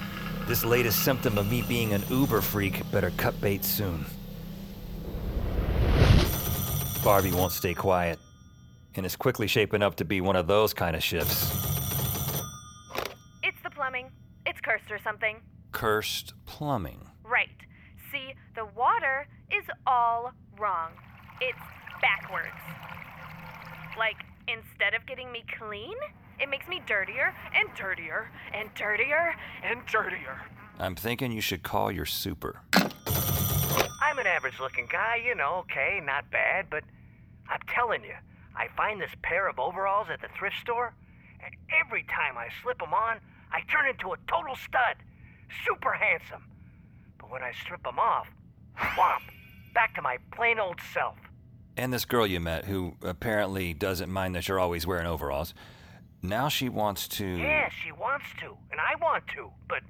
This 0.47 0.65
latest 0.65 1.05
symptom 1.05 1.39
of 1.39 1.51
me 1.51 1.63
being 1.63 1.93
an 1.95 2.03
uber 2.11 2.41
freak 2.41 2.83
better 2.91 3.11
cut 3.17 3.41
bait 3.41 3.65
soon. 3.65 4.05
Barbie 7.03 7.33
won't 7.33 7.53
stay 7.53 7.75
quiet, 7.75 8.19
and 8.95 9.07
is 9.07 9.17
quickly 9.17 9.47
shaping 9.47 9.83
up 9.83 9.95
to 9.97 10.05
be 10.05 10.21
one 10.21 10.37
of 10.37 10.47
those 10.47 10.75
kind 10.75 10.95
of 10.95 11.03
shifts. 11.03 11.51
It's 13.43 13.57
the 13.63 13.71
plumbing. 13.71 14.11
It's 14.45 14.61
cursed 14.61 14.91
or 14.91 14.99
something. 15.03 15.37
Cursed 15.71 16.35
plumbing. 16.45 17.09
Right. 17.25 17.49
See, 18.11 18.35
the 18.55 18.67
water 18.77 19.27
is 19.51 19.65
all 19.87 20.33
wrong. 20.59 20.91
It's 21.41 21.59
backwards. 22.03 22.51
Like, 23.99 24.17
instead 24.49 24.95
of 24.95 25.07
getting 25.07 25.33
me 25.33 25.45
clean, 25.59 25.95
it 26.41 26.49
makes 26.49 26.69
me 26.69 26.81
dirtier 26.87 27.35
and 27.55 27.69
dirtier 27.77 28.31
and 28.53 28.73
dirtier 28.75 29.35
and 29.63 29.81
dirtier. 29.87 30.41
I'm 30.79 30.95
thinking 30.95 31.33
you 31.33 31.41
should 31.41 31.63
call 31.63 31.93
your 31.93 32.07
super. 32.07 32.61
I'm 32.73 34.19
an 34.19 34.27
average 34.27 34.59
looking 34.61 34.89
guy, 34.91 35.23
you 35.25 35.35
know, 35.35 35.57
okay, 35.61 36.01
not 36.05 36.31
bad, 36.31 36.67
but 36.69 36.85
I'm 37.49 37.61
telling 37.69 38.03
you, 38.03 38.15
I 38.57 38.69
find 38.77 39.01
this 39.01 39.11
pair 39.23 39.49
of 39.49 39.59
overalls 39.59 40.09
at 40.13 40.21
the 40.21 40.29
thrift 40.39 40.57
store, 40.61 40.93
and 41.43 41.55
every 41.85 42.03
time 42.05 42.37
I 42.37 42.49
slip 42.63 42.79
them 42.79 42.93
on, 42.93 43.19
I 43.53 43.61
turn 43.71 43.89
into 43.89 44.13
a 44.13 44.17
total 44.27 44.57
stud. 44.57 44.97
Super 45.67 45.93
handsome. 45.93 46.45
But 47.19 47.31
when 47.31 47.43
I 47.43 47.53
strip 47.53 47.83
them 47.85 47.99
off, 47.99 48.27
whomp, 48.77 49.23
back 49.75 49.95
to 49.95 50.03
my 50.03 50.19
plain 50.35 50.59
old 50.59 50.81
self. 50.93 51.17
And 51.77 51.93
this 51.93 52.05
girl 52.05 52.27
you 52.27 52.41
met, 52.41 52.67
who 52.67 52.97
apparently 53.03 53.73
doesn't 53.73 54.11
mind 54.11 54.35
that 54.35 54.49
you're 54.49 54.61
always 54.61 54.87
wearing 54.87 55.07
overalls, 55.07 55.55
now 56.23 56.49
she 56.49 56.69
wants 56.69 57.09
to. 57.09 57.27
Yeah, 57.27 57.69
she 57.85 57.93
wants 57.93 58.27
to, 58.41 58.57
and 58.71 58.81
I 58.81 58.95
want 59.01 59.27
to, 59.35 59.51
but 59.69 59.81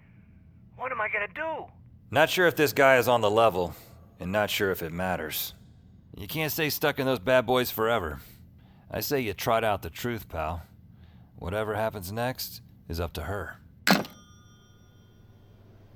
what 0.76 0.90
am 0.90 1.00
I 1.00 1.08
gonna 1.08 1.28
do? 1.34 1.66
Not 2.10 2.30
sure 2.30 2.46
if 2.46 2.56
this 2.56 2.72
guy 2.72 2.96
is 2.96 3.08
on 3.08 3.20
the 3.20 3.30
level, 3.30 3.74
and 4.18 4.32
not 4.32 4.50
sure 4.50 4.70
if 4.70 4.82
it 4.82 4.92
matters. 4.92 5.54
You 6.16 6.26
can't 6.26 6.52
stay 6.52 6.70
stuck 6.70 6.98
in 6.98 7.06
those 7.06 7.18
bad 7.18 7.46
boys 7.46 7.70
forever. 7.70 8.20
I 8.90 9.00
say 9.00 9.20
you 9.20 9.32
trot 9.32 9.64
out 9.64 9.82
the 9.82 9.90
truth, 9.90 10.28
pal. 10.28 10.62
Whatever 11.36 11.74
happens 11.74 12.12
next 12.12 12.60
is 12.88 13.00
up 13.00 13.14
to 13.14 13.22
her. 13.22 13.56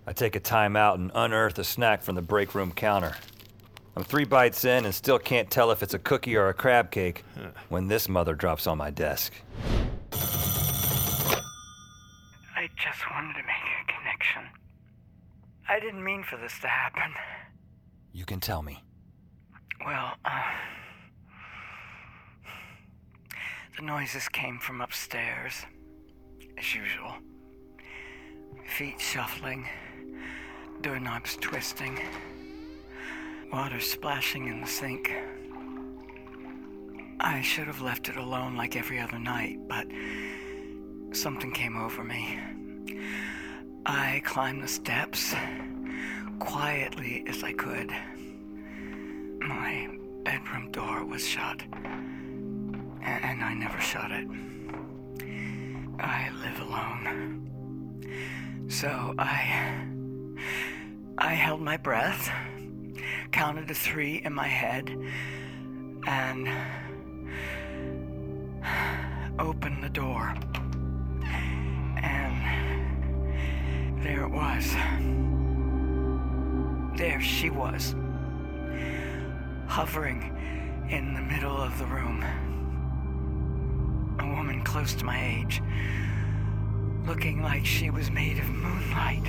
I 0.09 0.13
take 0.13 0.37
a 0.37 0.41
time 0.41 0.77
out 0.77 0.99
and 0.99 1.11
unearth 1.15 1.59
a 1.59 1.65
snack 1.65 2.03
from 2.03 2.15
the 2.15 2.23
break 2.23 2.55
room 2.55 2.73
counter. 2.73 3.17
I'm 3.97 4.05
three 4.05 4.25
bites 4.25 4.65
in 4.65 4.85
and 4.85 4.95
still 4.95 5.19
can't 5.19 5.51
tell 5.51 5.71
if 5.71 5.83
it's 5.83 5.95
a 5.95 5.99
cookie 5.99 6.37
or 6.37 6.49
a 6.49 6.55
crab 6.55 6.91
cake 6.91 7.25
when 7.69 7.89
this 7.89 8.09
mother 8.09 8.35
drops 8.35 8.67
on 8.67 8.79
my 8.79 8.91
desk. 8.91 9.33
I 12.87 12.91
just 12.91 13.11
wanted 13.11 13.35
to 13.35 13.43
make 13.43 13.67
a 13.83 13.93
connection. 13.99 14.43
I 15.69 15.81
didn't 15.81 16.05
mean 16.05 16.23
for 16.23 16.37
this 16.37 16.57
to 16.61 16.69
happen. 16.69 17.13
You 18.13 18.25
can 18.25 18.39
tell 18.39 18.63
me. 18.63 18.81
Well, 19.85 20.13
uh, 20.25 20.43
the 23.77 23.83
noises 23.83 24.29
came 24.29 24.61
from 24.61 24.81
upstairs, 24.81 25.67
as 26.57 26.75
usual. 26.75 27.15
Feet 28.77 29.01
shuffling, 29.01 29.69
doorknobs 30.81 31.37
twisting, 31.41 31.99
water 33.53 33.81
splashing 33.81 34.47
in 34.47 34.61
the 34.61 34.67
sink. 34.69 35.13
I 37.19 37.43
should 37.43 37.67
have 37.67 37.81
left 37.81 38.09
it 38.09 38.17
alone 38.17 38.57
like 38.57 38.77
every 38.77 39.01
other 39.01 39.19
night, 39.19 39.59
but 39.67 39.89
something 41.13 41.51
came 41.53 41.77
over 41.77 42.05
me. 42.05 42.39
I 43.89 44.21
climbed 44.25 44.65
the 44.65 44.69
steps 44.69 45.33
quietly 46.41 47.23
as 47.29 47.45
I 47.45 47.53
could. 47.53 47.93
My 49.39 49.89
bedroom 50.25 50.73
door 50.73 51.05
was 51.05 51.25
shut, 51.25 51.63
and 53.01 53.45
I 53.45 53.55
never 53.55 53.79
shut 53.81 54.11
it. 54.11 54.27
I 56.01 56.31
live 56.43 56.59
alone. 56.69 57.47
So 58.69 59.15
I. 59.19 59.85
I 61.19 61.35
held 61.35 61.61
my 61.61 61.77
breath, 61.77 62.29
counted 63.31 63.69
to 63.69 63.75
three 63.75 64.21
in 64.25 64.35
my 64.35 64.49
head, 64.49 64.91
and 66.09 66.49
opened 69.39 69.85
the 69.85 69.89
door. 69.89 70.35
There 74.07 74.23
it 74.23 74.31
was. 74.31 74.73
There 76.97 77.21
she 77.21 77.51
was, 77.51 77.97
hovering 79.67 80.33
in 80.89 81.13
the 81.13 81.21
middle 81.21 81.57
of 81.57 81.77
the 81.81 81.87
room. 81.87 82.23
A 84.21 84.27
woman 84.29 84.63
close 84.63 84.95
to 84.95 85.05
my 85.05 85.21
age, 85.21 85.61
looking 87.05 87.43
like 87.43 87.67
she 87.67 87.91
was 87.91 88.11
made 88.13 88.39
of 88.39 88.49
moonlight. 88.49 89.27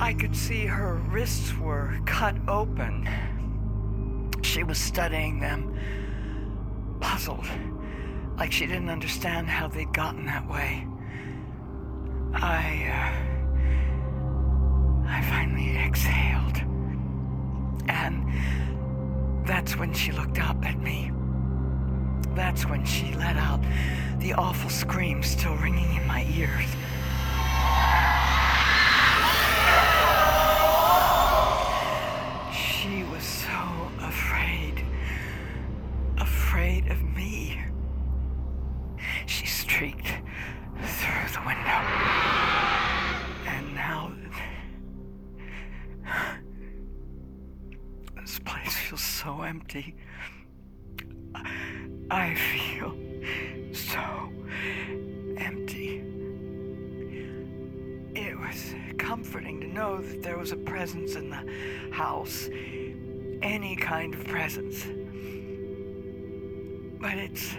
I 0.00 0.14
could 0.14 0.36
see 0.36 0.64
her 0.64 0.94
wrists 1.10 1.52
were 1.58 1.98
cut 2.06 2.36
open. 2.46 3.08
She 4.42 4.62
was 4.62 4.78
studying 4.78 5.40
them, 5.40 5.76
puzzled, 7.00 7.46
like 8.38 8.52
she 8.52 8.66
didn't 8.66 8.90
understand 8.90 9.48
how 9.48 9.66
they'd 9.66 9.92
gotten 9.92 10.26
that 10.26 10.48
way. 10.48 10.86
I, 12.34 12.88
uh, 12.90 13.12
I 15.08 15.22
finally 15.22 15.76
exhaled. 15.76 16.58
And 17.88 18.26
that's 19.46 19.76
when 19.76 19.92
she 19.92 20.12
looked 20.12 20.38
up 20.40 20.64
at 20.64 20.80
me. 20.80 21.10
That's 22.34 22.66
when 22.66 22.84
she 22.84 23.14
let 23.14 23.36
out 23.36 23.60
the 24.18 24.32
awful 24.34 24.70
scream 24.70 25.22
still 25.22 25.56
ringing 25.56 25.94
in 25.96 26.06
my 26.06 26.24
ears. 26.32 26.68
Empty. 49.74 49.94
I 52.10 52.34
feel 52.34 52.94
so 53.72 54.30
empty. 55.38 56.04
It 58.14 58.38
was 58.38 58.74
comforting 58.98 59.60
to 59.60 59.66
know 59.66 60.02
that 60.02 60.22
there 60.22 60.36
was 60.36 60.52
a 60.52 60.56
presence 60.56 61.14
in 61.14 61.30
the 61.30 61.90
house. 61.90 62.50
Any 63.42 63.76
kind 63.76 64.14
of 64.14 64.26
presence. 64.26 64.84
But 67.00 67.16
it's 67.16 67.56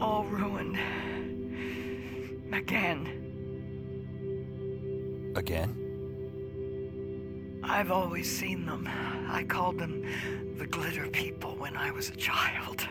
all 0.00 0.24
ruined. 0.24 0.78
Again. 2.52 3.08
Again? 5.34 5.81
I've 7.64 7.90
always 7.90 8.30
seen 8.30 8.66
them. 8.66 8.88
I 9.28 9.44
called 9.44 9.78
them 9.78 10.04
the 10.58 10.66
glitter 10.66 11.06
people 11.08 11.56
when 11.56 11.76
I 11.76 11.90
was 11.90 12.08
a 12.08 12.16
child. 12.16 12.86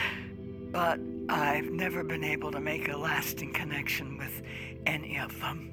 but 0.72 1.00
I've 1.28 1.70
never 1.70 2.04
been 2.04 2.24
able 2.24 2.52
to 2.52 2.60
make 2.60 2.88
a 2.88 2.96
lasting 2.96 3.52
connection 3.52 4.18
with 4.18 4.42
any 4.86 5.18
of 5.18 5.38
them. 5.40 5.70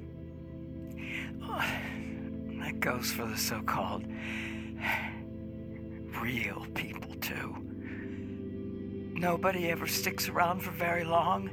Oh, 1.42 1.64
that 2.62 2.80
goes 2.80 3.12
for 3.12 3.26
the 3.26 3.36
so 3.36 3.60
called 3.62 4.04
real 6.22 6.66
people, 6.74 7.14
too. 7.16 7.56
Nobody 9.14 9.68
ever 9.70 9.86
sticks 9.86 10.28
around 10.28 10.60
for 10.60 10.70
very 10.70 11.04
long, 11.04 11.50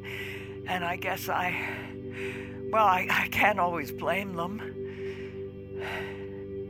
and 0.67 0.83
I 0.83 0.95
guess 0.95 1.29
I. 1.29 1.81
Well, 2.71 2.87
I, 2.87 3.07
I 3.09 3.27
can't 3.29 3.59
always 3.59 3.91
blame 3.91 4.33
them 4.33 4.74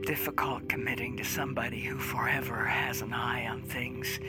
difficult 0.06 0.68
committing 0.68 1.16
to 1.16 1.24
somebody 1.24 1.80
who 1.80 1.98
forever 1.98 2.64
has 2.64 3.02
an 3.02 3.12
eye 3.12 3.48
on 3.48 3.60
things 3.62 4.20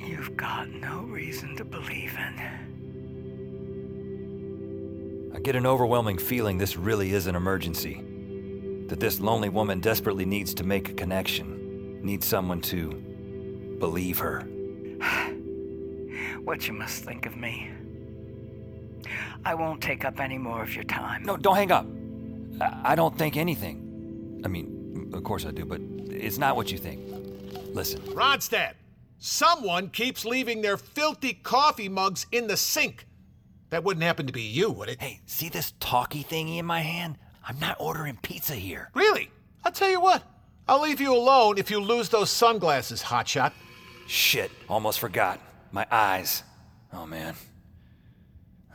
you've 0.00 0.34
got 0.38 0.70
no 0.70 1.02
reason 1.02 1.54
to 1.56 1.64
believe 1.66 2.16
in. 2.16 2.40
I 5.34 5.40
get 5.40 5.54
an 5.54 5.66
overwhelming 5.66 6.16
feeling 6.16 6.56
this 6.56 6.78
really 6.78 7.12
is 7.12 7.26
an 7.26 7.34
emergency. 7.36 8.02
That 8.88 9.00
this 9.00 9.20
lonely 9.20 9.50
woman 9.50 9.80
desperately 9.80 10.24
needs 10.24 10.54
to 10.54 10.64
make 10.64 10.88
a 10.88 10.94
connection, 10.94 12.00
needs 12.02 12.26
someone 12.26 12.62
to 12.62 12.90
believe 13.78 14.18
her. 14.18 14.48
What 16.42 16.66
you 16.66 16.72
must 16.72 17.04
think 17.04 17.24
of 17.24 17.36
me. 17.36 17.70
I 19.44 19.54
won't 19.54 19.80
take 19.80 20.04
up 20.04 20.18
any 20.18 20.38
more 20.38 20.60
of 20.60 20.74
your 20.74 20.82
time. 20.82 21.22
No, 21.22 21.36
don't 21.36 21.54
hang 21.54 21.70
up. 21.70 21.86
I 22.60 22.80
I 22.92 22.94
don't 22.96 23.16
think 23.16 23.36
anything. 23.36 23.91
I 24.44 24.48
mean, 24.48 25.10
of 25.14 25.24
course 25.24 25.44
I 25.46 25.50
do, 25.50 25.64
but 25.64 25.80
it's 26.10 26.38
not 26.38 26.56
what 26.56 26.70
you 26.72 26.78
think. 26.78 27.00
Listen. 27.74 28.00
Ronstadt, 28.02 28.74
someone 29.18 29.88
keeps 29.88 30.24
leaving 30.24 30.62
their 30.62 30.76
filthy 30.76 31.34
coffee 31.34 31.88
mugs 31.88 32.26
in 32.32 32.46
the 32.46 32.56
sink. 32.56 33.06
That 33.70 33.84
wouldn't 33.84 34.04
happen 34.04 34.26
to 34.26 34.32
be 34.32 34.42
you, 34.42 34.70
would 34.70 34.88
it? 34.90 35.00
Hey, 35.00 35.20
see 35.24 35.48
this 35.48 35.72
talkie 35.80 36.24
thingy 36.24 36.58
in 36.58 36.66
my 36.66 36.80
hand? 36.80 37.16
I'm 37.46 37.58
not 37.58 37.76
ordering 37.80 38.18
pizza 38.22 38.54
here. 38.54 38.90
Really? 38.94 39.30
I'll 39.64 39.72
tell 39.72 39.90
you 39.90 40.00
what. 40.00 40.22
I'll 40.68 40.82
leave 40.82 41.00
you 41.00 41.14
alone 41.14 41.58
if 41.58 41.70
you 41.70 41.80
lose 41.80 42.08
those 42.08 42.30
sunglasses, 42.30 43.02
hotshot. 43.02 43.52
Shit, 44.06 44.50
almost 44.68 44.98
forgot. 44.98 45.40
My 45.72 45.86
eyes. 45.90 46.42
Oh, 46.92 47.06
man. 47.06 47.34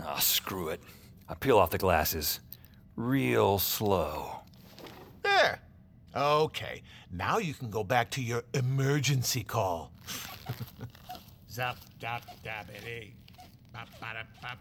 Oh, 0.04 0.18
screw 0.20 0.70
it. 0.70 0.82
I 1.30 1.36
peel 1.36 1.60
off 1.60 1.70
the 1.70 1.78
glasses. 1.78 2.40
Real 2.96 3.60
slow. 3.60 4.40
There. 5.28 5.60
Okay. 6.16 6.82
Now 7.12 7.38
you 7.38 7.54
can 7.54 7.70
go 7.70 7.84
back 7.84 8.10
to 8.12 8.22
your 8.22 8.44
emergency 8.54 9.44
call. 9.44 9.92
Zap, 11.52 11.78
dap, 12.00 12.24
dabbity. 12.44 13.14
Bop, 13.74 13.88
bada, 14.02 14.26
bop. 14.42 14.58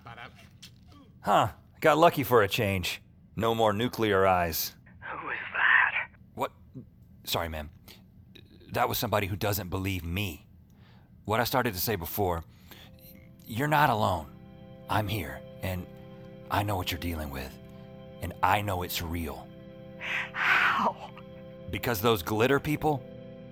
Huh, 1.21 1.49
got 1.81 1.99
lucky 1.99 2.23
for 2.23 2.43
a 2.43 2.49
change. 2.49 3.03
No 3.37 3.55
more 3.55 3.73
nuclear 3.73 4.27
eyes. 4.27 4.75
Who 5.01 5.29
is 5.31 5.39
that? 5.55 6.09
What? 6.35 6.53
Sorry, 7.25 7.49
ma'am. 7.49 7.71
That 8.73 8.89
was 8.89 8.99
somebody 8.99 9.27
who 9.27 9.37
doesn't 9.37 9.69
believe 9.69 10.05
me. 10.05 10.47
What 11.25 11.41
I 11.41 11.45
started 11.45 11.75
to 11.75 11.81
say 11.81 11.97
before 11.97 12.45
you're 13.47 13.69
not 13.69 13.91
alone. 13.91 14.27
I'm 14.89 15.09
here, 15.09 15.41
and 15.63 15.87
I 16.51 16.63
know 16.63 16.77
what 16.77 16.91
you're 16.91 17.01
dealing 17.01 17.31
with. 17.31 17.53
And 18.23 18.33
I 18.43 18.61
know 18.63 18.83
it's 18.83 19.03
real. 19.03 19.47
How? 20.33 21.11
Because 21.71 22.01
those 22.01 22.23
glitter 22.23 22.61
people, 22.61 23.03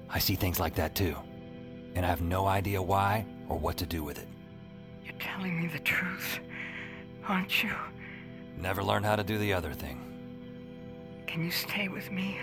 I 0.08 0.18
see 0.18 0.34
things 0.34 0.60
like 0.60 0.74
that 0.76 0.94
too. 0.94 1.16
And 1.94 2.04
I 2.04 2.08
have 2.08 2.22
no 2.22 2.46
idea 2.46 2.80
why 2.82 3.26
or 3.48 3.58
what 3.58 3.76
to 3.78 3.86
do 3.86 4.02
with 4.02 4.18
it. 4.18 4.28
You're 5.04 5.14
telling 5.18 5.60
me 5.60 5.68
the 5.68 5.78
truth, 5.80 6.40
aren't 7.26 7.62
you? 7.62 7.70
Never 8.56 8.82
learned 8.82 9.04
how 9.04 9.16
to 9.16 9.24
do 9.24 9.38
the 9.38 9.52
other 9.52 9.72
thing. 9.72 10.00
Can 11.26 11.44
you 11.44 11.50
stay 11.50 11.88
with 11.88 12.10
me 12.10 12.38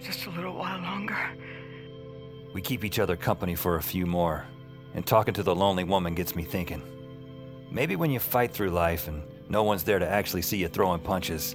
just 0.00 0.26
a 0.26 0.30
little 0.30 0.54
while 0.54 0.80
longer? 0.80 1.18
We 2.52 2.60
keep 2.60 2.84
each 2.84 2.98
other 2.98 3.16
company 3.16 3.54
for 3.54 3.76
a 3.76 3.82
few 3.82 4.06
more, 4.06 4.44
and 4.94 5.06
talking 5.06 5.34
to 5.34 5.42
the 5.42 5.54
lonely 5.54 5.84
woman 5.84 6.14
gets 6.14 6.34
me 6.34 6.42
thinking. 6.42 6.82
Maybe 7.70 7.96
when 7.96 8.10
you 8.10 8.18
fight 8.18 8.52
through 8.52 8.70
life 8.70 9.08
and 9.08 9.22
no 9.48 9.62
one's 9.62 9.84
there 9.84 9.98
to 9.98 10.08
actually 10.08 10.42
see 10.42 10.58
you 10.58 10.68
throwing 10.68 11.00
punches, 11.00 11.54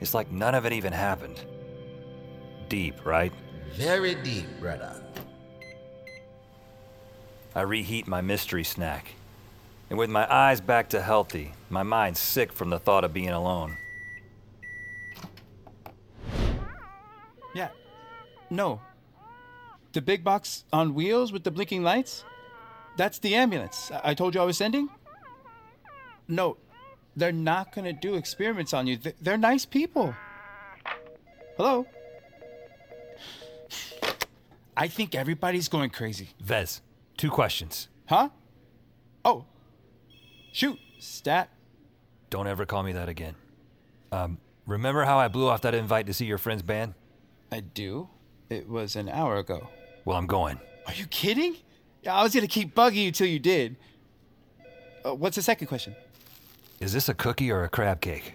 it's 0.00 0.14
like 0.14 0.30
none 0.30 0.54
of 0.54 0.66
it 0.66 0.72
even 0.72 0.92
happened. 0.92 1.44
Deep, 2.68 3.04
right? 3.04 3.32
Very 3.74 4.14
deep, 4.16 4.46
brother. 4.60 5.02
I 7.54 7.62
reheat 7.62 8.06
my 8.06 8.20
mystery 8.20 8.64
snack. 8.64 9.14
And 9.88 9.98
with 9.98 10.10
my 10.10 10.30
eyes 10.32 10.60
back 10.60 10.88
to 10.90 11.00
healthy, 11.00 11.52
my 11.70 11.82
mind 11.82 12.16
sick 12.16 12.52
from 12.52 12.70
the 12.70 12.78
thought 12.78 13.04
of 13.04 13.12
being 13.12 13.30
alone. 13.30 13.76
Yeah. 17.54 17.68
No. 18.50 18.80
The 19.92 20.02
big 20.02 20.24
box 20.24 20.64
on 20.72 20.94
wheels 20.94 21.32
with 21.32 21.44
the 21.44 21.50
blinking 21.50 21.82
lights? 21.82 22.24
That's 22.96 23.18
the 23.18 23.34
ambulance 23.34 23.90
I 23.90 24.10
I 24.10 24.14
told 24.14 24.34
you 24.34 24.40
I 24.40 24.44
was 24.44 24.56
sending? 24.56 24.88
No, 26.28 26.56
they're 27.16 27.32
not 27.32 27.74
gonna 27.74 27.92
do 27.92 28.14
experiments 28.14 28.74
on 28.74 28.86
you. 28.86 28.98
They're 29.20 29.38
nice 29.38 29.64
people. 29.64 30.14
Hello? 31.56 31.86
I 34.76 34.88
think 34.88 35.14
everybody's 35.14 35.68
going 35.68 35.90
crazy. 35.90 36.30
Vez, 36.40 36.82
two 37.16 37.30
questions. 37.30 37.88
Huh? 38.06 38.28
Oh. 39.24 39.46
Shoot, 40.52 40.78
stat. 40.98 41.48
Don't 42.28 42.46
ever 42.46 42.66
call 42.66 42.82
me 42.82 42.92
that 42.92 43.08
again. 43.08 43.34
Um, 44.12 44.38
remember 44.66 45.04
how 45.04 45.18
I 45.18 45.28
blew 45.28 45.48
off 45.48 45.62
that 45.62 45.74
invite 45.74 46.06
to 46.06 46.14
see 46.14 46.26
your 46.26 46.38
friend's 46.38 46.62
band? 46.62 46.94
I 47.50 47.60
do. 47.60 48.08
It 48.50 48.68
was 48.68 48.94
an 48.96 49.08
hour 49.08 49.36
ago. 49.36 49.68
Well, 50.04 50.16
I'm 50.16 50.26
going. 50.26 50.60
Are 50.86 50.94
you 50.94 51.06
kidding? 51.06 51.56
I 52.08 52.22
was 52.22 52.34
gonna 52.34 52.46
keep 52.46 52.74
bugging 52.74 53.04
you 53.04 53.12
till 53.12 53.26
you 53.26 53.38
did. 53.38 53.76
Uh, 55.04 55.14
what's 55.14 55.36
the 55.36 55.42
second 55.42 55.66
question? 55.66 55.96
Is 56.78 56.92
this 56.92 57.08
a 57.08 57.14
cookie 57.14 57.50
or 57.50 57.64
a 57.64 57.70
crab 57.70 58.02
cake? 58.02 58.34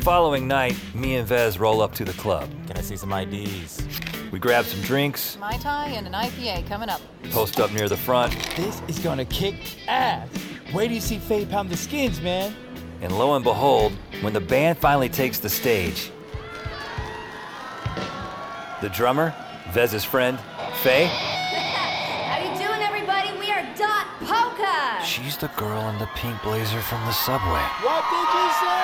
Following 0.00 0.48
night, 0.48 0.76
me 0.94 1.16
and 1.16 1.26
Vez 1.28 1.58
roll 1.58 1.80
up 1.82 1.94
to 1.94 2.04
the 2.04 2.12
club. 2.14 2.48
Can 2.66 2.76
I 2.76 2.80
see 2.80 2.96
some 2.96 3.12
IDs? 3.12 3.82
We 4.32 4.38
grab 4.38 4.64
some 4.64 4.80
drinks, 4.82 5.36
Mai 5.38 5.56
Tai 5.58 5.88
and 5.88 6.06
an 6.06 6.12
IPA 6.12 6.66
coming 6.68 6.88
up. 6.88 7.00
post 7.30 7.58
up 7.60 7.72
near 7.72 7.88
the 7.88 7.96
front, 7.96 8.32
This 8.56 8.80
is 8.88 8.98
gonna 9.00 9.24
kick 9.24 9.54
ass. 9.88 10.28
Where 10.72 10.86
do 10.88 10.94
you 10.94 11.00
see 11.00 11.18
Faye 11.18 11.44
pound 11.46 11.68
the 11.70 11.76
skins, 11.76 12.20
man? 12.20 12.54
and 13.02 13.16
lo 13.18 13.34
and 13.34 13.42
behold, 13.44 13.92
when 14.20 14.32
the 14.32 14.40
band 14.40 14.78
finally 14.78 15.08
takes 15.08 15.38
the 15.38 15.48
stage, 15.48 16.10
the 18.82 18.88
drummer, 18.90 19.34
Vez's 19.72 20.04
friend, 20.04 20.38
Faye, 20.82 21.06
How 22.30 22.38
you 22.38 22.56
doing, 22.58 22.82
everybody? 22.82 23.36
We 23.38 23.50
are 23.50 23.62
Dot 23.76 24.06
Polka. 24.20 25.04
she's 25.04 25.36
the 25.36 25.48
girl 25.56 25.88
in 25.88 25.98
the 25.98 26.08
pink 26.14 26.40
blazer 26.42 26.80
from 26.82 27.00
the 27.06 27.12
subway. 27.12 27.64
What 27.82 28.04
did 28.10 28.28
you 28.38 28.50
say? 28.60 28.79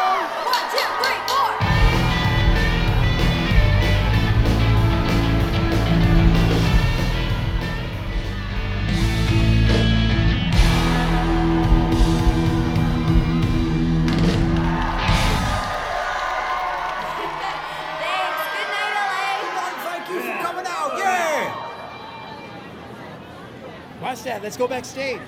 Watch 24.16 24.24
that. 24.24 24.42
Let's 24.42 24.56
go 24.56 24.66
backstage. 24.66 25.20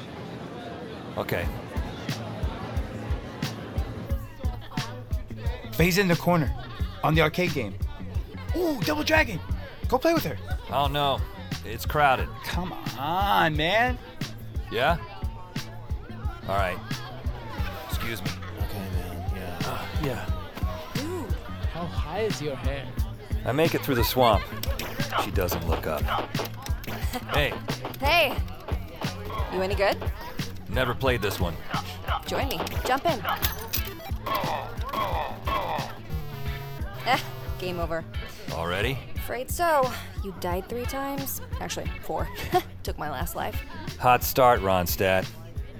Okay. 1.18 1.46
Faye's 5.72 5.98
in 5.98 6.08
the 6.08 6.16
corner 6.16 6.50
on 7.04 7.14
the 7.14 7.20
arcade 7.20 7.52
game. 7.52 7.74
Ooh, 8.56 8.80
Double 8.80 9.02
Dragon. 9.02 9.38
Go 9.88 9.98
play 9.98 10.14
with 10.14 10.24
her. 10.24 10.38
Oh 10.70 10.86
no, 10.86 11.20
it's 11.66 11.84
crowded. 11.84 12.28
Come 12.44 12.72
on, 12.98 13.54
man. 13.54 13.98
Yeah? 14.72 14.96
All 16.48 16.56
right. 16.56 16.78
Excuse 17.90 18.22
me. 18.24 18.30
Okay, 18.58 18.78
man. 18.78 19.32
Yeah. 19.36 19.86
Yeah. 20.02 20.30
Dude, 20.94 21.30
how 21.74 21.84
high 21.84 22.20
is 22.20 22.40
your 22.40 22.56
hair? 22.56 22.86
I 23.44 23.52
make 23.52 23.74
it 23.74 23.82
through 23.82 23.96
the 23.96 24.04
swamp. 24.04 24.42
She 25.24 25.30
doesn't 25.30 25.68
look 25.68 25.86
up. 25.86 26.02
Hey, 27.32 27.52
Hey. 28.00 28.34
You 29.52 29.62
any 29.62 29.74
good? 29.74 29.96
never 30.68 30.94
played 30.94 31.22
this 31.22 31.40
one. 31.40 31.56
Join 32.26 32.48
me. 32.48 32.60
Jump 32.86 33.04
in. 33.06 33.22
Eh, 37.06 37.18
game 37.58 37.80
over. 37.80 38.04
Already? 38.52 38.98
Afraid 39.16 39.50
so. 39.50 39.90
You 40.22 40.34
died 40.40 40.68
three 40.68 40.84
times. 40.84 41.40
Actually, 41.60 41.90
four. 42.02 42.28
Took 42.82 42.98
my 42.98 43.10
last 43.10 43.34
life. 43.34 43.60
Hot 43.98 44.22
start, 44.22 44.60
Ronstadt. 44.60 45.26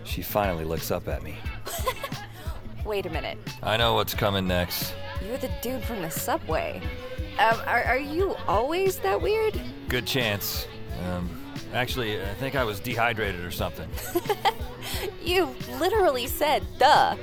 She 0.04 0.22
finally 0.22 0.64
looks 0.64 0.90
up 0.90 1.06
at 1.06 1.22
me. 1.22 1.36
Wait 2.84 3.04
a 3.04 3.10
minute. 3.10 3.38
I 3.62 3.76
know 3.76 3.94
what's 3.94 4.14
coming 4.14 4.46
next. 4.48 4.94
You're 5.26 5.36
the 5.36 5.50
dude 5.60 5.82
from 5.82 6.00
the 6.00 6.10
subway. 6.10 6.80
Um, 7.38 7.60
are, 7.66 7.84
are 7.84 7.98
you 7.98 8.34
always 8.46 8.98
that 8.98 9.20
weird? 9.20 9.60
Good 9.88 10.06
chance. 10.06 10.66
Um, 11.04 11.28
actually, 11.72 12.20
I 12.20 12.34
think 12.34 12.54
I 12.54 12.64
was 12.64 12.80
dehydrated 12.80 13.44
or 13.44 13.50
something. 13.50 13.88
You 15.22 15.54
literally 15.78 16.26
said 16.26 16.62
duh. 16.78 17.16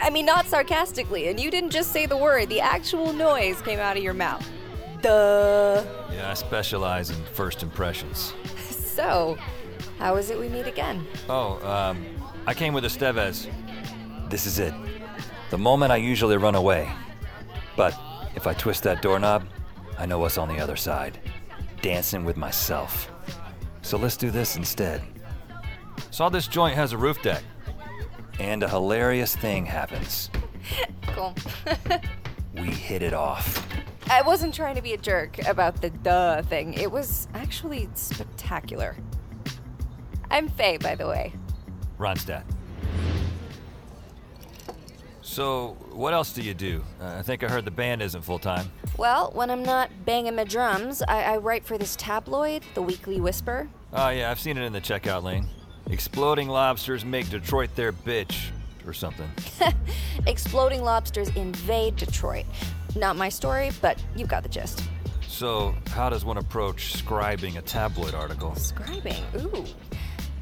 I 0.00 0.10
mean, 0.10 0.26
not 0.26 0.46
sarcastically, 0.46 1.28
and 1.28 1.40
you 1.40 1.50
didn't 1.50 1.70
just 1.70 1.92
say 1.92 2.06
the 2.06 2.16
word, 2.16 2.48
the 2.48 2.60
actual 2.60 3.12
noise 3.12 3.60
came 3.62 3.78
out 3.78 3.96
of 3.96 4.02
your 4.02 4.14
mouth. 4.14 4.48
Duh. 5.02 5.84
Yeah, 6.12 6.30
I 6.30 6.34
specialize 6.34 7.10
in 7.10 7.16
first 7.32 7.62
impressions. 7.62 8.32
So, 8.94 9.36
how 9.98 10.14
is 10.14 10.30
it 10.30 10.38
we 10.38 10.48
meet 10.48 10.68
again? 10.68 11.04
Oh, 11.28 11.58
um, 11.68 12.06
I 12.46 12.54
came 12.54 12.72
with 12.72 12.84
Estevez. 12.84 13.50
This 14.30 14.46
is 14.46 14.60
it. 14.60 14.72
The 15.50 15.58
moment 15.58 15.90
I 15.90 15.96
usually 15.96 16.36
run 16.36 16.54
away. 16.54 16.88
But 17.76 17.92
if 18.36 18.46
I 18.46 18.54
twist 18.54 18.84
that 18.84 19.02
doorknob, 19.02 19.48
I 19.98 20.06
know 20.06 20.20
what's 20.20 20.38
on 20.38 20.46
the 20.46 20.60
other 20.60 20.76
side. 20.76 21.18
Dancing 21.82 22.24
with 22.24 22.36
myself. 22.36 23.10
So 23.84 23.96
let's 23.96 24.16
do 24.16 24.30
this 24.30 24.56
instead. 24.56 25.02
Saw 26.10 26.28
this 26.28 26.48
joint 26.48 26.74
has 26.74 26.92
a 26.92 26.98
roof 26.98 27.22
deck. 27.22 27.44
And 28.40 28.64
a 28.64 28.68
hilarious 28.68 29.36
thing 29.36 29.64
happens. 29.66 30.30
Cool. 31.06 31.34
We 32.56 32.68
hit 32.70 33.02
it 33.02 33.12
off. 33.12 33.66
I 34.08 34.22
wasn't 34.22 34.54
trying 34.54 34.76
to 34.76 34.82
be 34.82 34.92
a 34.92 34.96
jerk 34.96 35.44
about 35.46 35.82
the 35.82 35.90
duh 35.90 36.42
thing. 36.42 36.74
It 36.74 36.90
was 36.90 37.26
actually 37.34 37.88
spectacular. 37.94 38.96
I'm 40.30 40.48
Faye, 40.48 40.76
by 40.76 40.94
the 40.94 41.08
way. 41.08 41.32
Ronstadt. 41.98 42.44
So, 45.34 45.76
what 45.90 46.14
else 46.14 46.32
do 46.32 46.42
you 46.42 46.54
do? 46.54 46.80
Uh, 47.00 47.16
I 47.18 47.22
think 47.22 47.42
I 47.42 47.48
heard 47.48 47.64
the 47.64 47.72
band 47.72 48.02
isn't 48.02 48.22
full 48.22 48.38
time. 48.38 48.70
Well, 48.96 49.32
when 49.34 49.50
I'm 49.50 49.64
not 49.64 49.90
banging 50.04 50.36
my 50.36 50.44
drums, 50.44 51.02
I, 51.08 51.24
I 51.24 51.36
write 51.38 51.64
for 51.64 51.76
this 51.76 51.96
tabloid, 51.96 52.62
The 52.74 52.82
Weekly 52.82 53.20
Whisper. 53.20 53.68
Oh, 53.92 54.10
yeah, 54.10 54.30
I've 54.30 54.38
seen 54.38 54.56
it 54.56 54.62
in 54.62 54.72
the 54.72 54.80
checkout 54.80 55.24
lane. 55.24 55.48
Exploding 55.90 56.48
lobsters 56.48 57.04
make 57.04 57.30
Detroit 57.30 57.74
their 57.74 57.92
bitch, 57.92 58.50
or 58.86 58.92
something. 58.92 59.28
Exploding 60.28 60.84
lobsters 60.84 61.30
invade 61.30 61.96
Detroit. 61.96 62.46
Not 62.94 63.16
my 63.16 63.28
story, 63.28 63.72
but 63.82 64.00
you've 64.14 64.28
got 64.28 64.44
the 64.44 64.48
gist. 64.48 64.84
So, 65.26 65.74
how 65.88 66.10
does 66.10 66.24
one 66.24 66.38
approach 66.38 66.94
scribing 66.94 67.56
a 67.56 67.62
tabloid 67.62 68.14
article? 68.14 68.52
Scribing? 68.52 69.20
Ooh. 69.42 69.66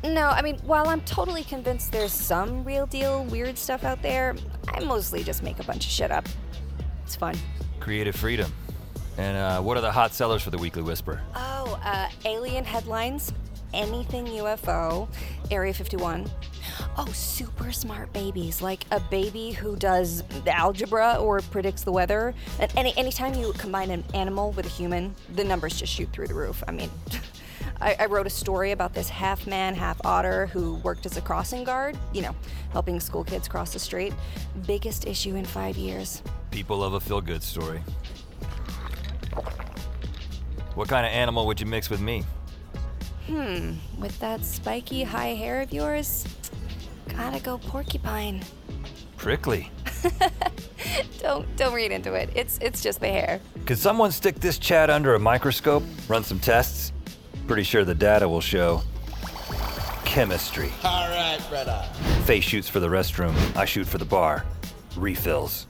No, 0.04 0.28
I 0.28 0.42
mean, 0.42 0.56
while 0.64 0.88
I'm 0.88 1.00
totally 1.02 1.44
convinced 1.44 1.92
there's 1.92 2.12
some 2.12 2.64
real 2.64 2.86
deal 2.86 3.24
weird 3.24 3.56
stuff 3.56 3.84
out 3.84 4.02
there, 4.02 4.34
I 4.68 4.80
mostly 4.80 5.22
just 5.22 5.42
make 5.42 5.60
a 5.60 5.64
bunch 5.64 5.86
of 5.86 5.92
shit 5.92 6.10
up. 6.10 6.28
It's 7.04 7.14
fun. 7.14 7.36
Creative 7.78 8.14
freedom. 8.14 8.52
And 9.16 9.36
uh, 9.36 9.60
what 9.60 9.76
are 9.76 9.80
the 9.80 9.92
hot 9.92 10.12
sellers 10.12 10.42
for 10.42 10.50
the 10.50 10.58
Weekly 10.58 10.82
Whisper? 10.82 11.20
Oh, 11.36 11.78
uh, 11.84 12.08
alien 12.24 12.64
headlines, 12.64 13.32
anything 13.74 14.26
UFO, 14.26 15.08
Area 15.50 15.74
51. 15.74 16.28
Oh, 16.96 17.06
super 17.12 17.70
smart 17.72 18.12
babies, 18.12 18.60
like 18.62 18.84
a 18.90 18.98
baby 18.98 19.52
who 19.52 19.76
does 19.76 20.24
algebra 20.46 21.16
or 21.16 21.40
predicts 21.40 21.84
the 21.84 21.92
weather. 21.92 22.34
And 22.58 22.72
any 22.76 22.96
anytime 22.96 23.34
you 23.34 23.52
combine 23.52 23.90
an 23.90 24.04
animal 24.14 24.52
with 24.52 24.66
a 24.66 24.70
human, 24.70 25.14
the 25.34 25.44
numbers 25.44 25.78
just 25.78 25.92
shoot 25.92 26.10
through 26.12 26.28
the 26.28 26.34
roof. 26.34 26.62
I 26.66 26.72
mean, 26.72 26.90
I, 27.82 27.96
I 27.98 28.06
wrote 28.06 28.28
a 28.28 28.30
story 28.30 28.70
about 28.70 28.94
this 28.94 29.08
half 29.08 29.46
man, 29.46 29.74
half 29.74 30.00
otter 30.04 30.46
who 30.46 30.74
worked 30.76 31.04
as 31.04 31.16
a 31.16 31.20
crossing 31.20 31.64
guard, 31.64 31.98
you 32.12 32.22
know, 32.22 32.34
helping 32.70 33.00
school 33.00 33.24
kids 33.24 33.48
cross 33.48 33.72
the 33.72 33.80
street. 33.80 34.14
Biggest 34.66 35.06
issue 35.06 35.34
in 35.34 35.44
five 35.44 35.76
years. 35.76 36.22
People 36.52 36.78
love 36.78 36.94
a 36.94 37.00
feel 37.00 37.20
good 37.20 37.42
story. 37.42 37.80
What 40.76 40.88
kind 40.88 41.04
of 41.04 41.12
animal 41.12 41.44
would 41.46 41.60
you 41.60 41.66
mix 41.66 41.90
with 41.90 42.00
me? 42.00 42.24
Hmm, 43.26 43.72
with 43.98 44.18
that 44.20 44.44
spiky 44.44 45.02
high 45.02 45.34
hair 45.34 45.60
of 45.60 45.72
yours, 45.72 46.24
gotta 47.08 47.40
go 47.40 47.58
porcupine. 47.58 48.42
Prickly. 49.16 49.70
Don't 51.20 51.56
don't 51.56 51.72
read 51.72 51.92
into 51.92 52.14
it. 52.14 52.28
It's 52.34 52.58
it's 52.60 52.82
just 52.82 52.98
the 52.98 53.06
hair. 53.06 53.40
Could 53.64 53.78
someone 53.78 54.10
stick 54.10 54.40
this 54.40 54.58
chat 54.58 54.90
under 54.90 55.14
a 55.14 55.20
microscope, 55.20 55.84
run 56.08 56.24
some 56.24 56.40
tests? 56.40 56.91
Pretty 57.52 57.64
sure 57.64 57.84
the 57.84 57.94
data 57.94 58.26
will 58.26 58.40
show 58.40 58.80
chemistry. 60.06 60.72
All 60.84 61.06
right, 61.10 61.38
brother. 61.50 61.86
Faye 62.24 62.40
shoots 62.40 62.66
for 62.66 62.80
the 62.80 62.88
restroom. 62.88 63.34
I 63.54 63.66
shoot 63.66 63.86
for 63.86 63.98
the 63.98 64.06
bar. 64.06 64.46
Refills. 64.96 65.66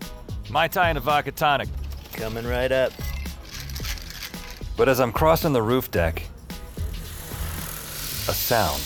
Mai 0.49 0.69
Tai 0.69 0.91
and 0.91 0.99
a 0.99 1.01
vodka 1.01 1.33
tonic. 1.33 1.69
Coming 2.13 2.47
right 2.47 2.71
up. 2.71 2.93
But 4.77 4.89
as 4.89 5.01
I'm 5.01 5.11
crossing 5.11 5.53
the 5.53 5.61
roof 5.61 5.91
deck, 5.91 6.23
a 8.29 8.33
sound. 8.33 8.83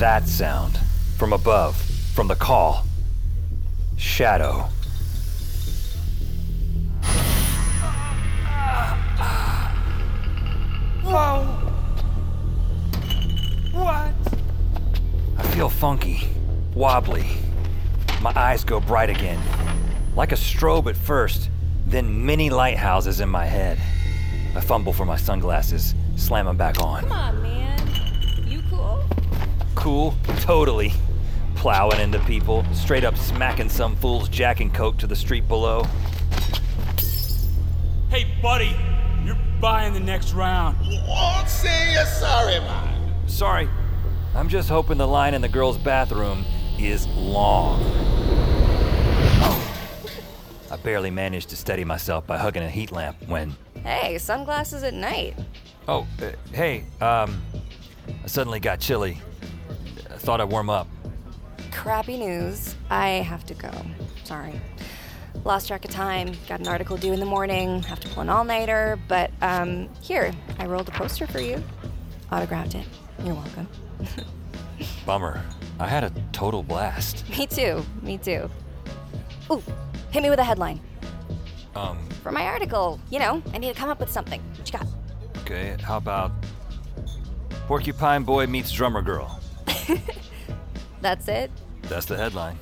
That 0.00 0.26
sound. 0.26 0.80
From 1.18 1.32
above. 1.32 1.76
From 2.16 2.26
the 2.26 2.34
call. 2.34 2.84
Shadow. 3.96 4.68
Whoa! 11.04 11.61
What? 13.82 14.14
I 15.38 15.42
feel 15.54 15.68
funky, 15.68 16.28
wobbly. 16.72 17.26
My 18.20 18.32
eyes 18.36 18.62
go 18.62 18.78
bright 18.78 19.10
again. 19.10 19.42
Like 20.14 20.30
a 20.30 20.36
strobe 20.36 20.86
at 20.86 20.96
first, 20.96 21.50
then 21.84 22.24
many 22.24 22.48
lighthouses 22.48 23.18
in 23.18 23.28
my 23.28 23.44
head. 23.44 23.80
I 24.54 24.60
fumble 24.60 24.92
for 24.92 25.04
my 25.04 25.16
sunglasses, 25.16 25.96
slam 26.14 26.46
them 26.46 26.56
back 26.56 26.80
on. 26.80 27.00
Come 27.00 27.12
on, 27.12 27.42
man. 27.42 28.46
You 28.46 28.62
cool? 28.70 29.02
Cool, 29.74 30.14
totally. 30.38 30.92
Plowing 31.56 31.98
into 31.98 32.20
people, 32.20 32.64
straight 32.72 33.02
up 33.02 33.16
smacking 33.16 33.68
some 33.68 33.96
fool's 33.96 34.28
Jack 34.28 34.60
and 34.60 34.72
Coke 34.72 34.96
to 34.98 35.08
the 35.08 35.16
street 35.16 35.48
below. 35.48 35.88
Hey, 38.10 38.28
buddy, 38.40 38.76
you're 39.24 39.38
buying 39.60 39.92
the 39.92 39.98
next 40.00 40.34
round. 40.34 40.76
Won't 41.08 41.48
say 41.48 41.94
you're 41.94 42.06
sorry, 42.06 42.60
man. 42.60 42.91
Sorry, 43.32 43.68
I'm 44.36 44.48
just 44.48 44.68
hoping 44.68 44.98
the 44.98 45.08
line 45.08 45.32
in 45.32 45.40
the 45.40 45.48
girls' 45.48 45.78
bathroom 45.78 46.44
is 46.78 47.08
long. 47.08 47.82
I 50.70 50.76
barely 50.84 51.10
managed 51.10 51.48
to 51.48 51.56
steady 51.56 51.82
myself 51.82 52.26
by 52.26 52.36
hugging 52.36 52.62
a 52.62 52.68
heat 52.68 52.92
lamp 52.92 53.16
when. 53.26 53.56
Hey, 53.82 54.18
sunglasses 54.18 54.82
at 54.84 54.92
night. 54.92 55.34
Oh, 55.88 56.06
uh, 56.20 56.32
hey, 56.52 56.84
um, 57.00 57.42
I 58.22 58.26
suddenly 58.26 58.60
got 58.60 58.80
chilly. 58.80 59.18
I 60.10 60.18
thought 60.18 60.40
I'd 60.40 60.50
warm 60.50 60.70
up. 60.70 60.86
Crappy 61.72 62.18
news. 62.18 62.76
I 62.90 63.08
have 63.08 63.44
to 63.46 63.54
go. 63.54 63.70
Sorry. 64.24 64.60
Lost 65.44 65.68
track 65.68 65.84
of 65.86 65.90
time. 65.90 66.32
Got 66.48 66.60
an 66.60 66.68
article 66.68 66.98
due 66.98 67.14
in 67.14 67.18
the 67.18 67.26
morning. 67.26 67.82
Have 67.84 67.98
to 68.00 68.08
pull 68.10 68.22
an 68.22 68.28
all 68.28 68.44
nighter. 68.44 69.00
But, 69.08 69.32
um, 69.40 69.88
here, 70.00 70.32
I 70.58 70.66
rolled 70.66 70.88
a 70.88 70.92
poster 70.92 71.26
for 71.26 71.40
you. 71.40 71.64
Autographed 72.30 72.76
it. 72.76 72.86
You're 73.24 73.34
welcome. 73.34 73.68
Bummer. 75.06 75.42
I 75.78 75.86
had 75.86 76.04
a 76.04 76.12
total 76.32 76.62
blast. 76.62 77.28
me 77.38 77.46
too. 77.46 77.84
Me 78.02 78.18
too. 78.18 78.50
Ooh, 79.50 79.62
hit 80.10 80.22
me 80.22 80.30
with 80.30 80.38
a 80.38 80.44
headline. 80.44 80.80
Um, 81.74 81.98
For 82.22 82.30
my 82.32 82.44
article, 82.46 83.00
you 83.10 83.18
know, 83.18 83.42
I 83.52 83.58
need 83.58 83.72
to 83.72 83.78
come 83.78 83.88
up 83.88 84.00
with 84.00 84.10
something. 84.10 84.40
What 84.58 84.72
you 84.72 84.78
got? 84.78 84.86
okay, 85.38 85.76
how 85.82 85.96
about 85.96 86.30
Porcupine 87.66 88.22
Boy 88.24 88.46
meets 88.46 88.70
Drummer 88.70 89.02
Girl? 89.02 89.40
That's 91.00 91.26
it? 91.28 91.50
That's 91.82 92.06
the 92.06 92.16
headline. 92.16 92.58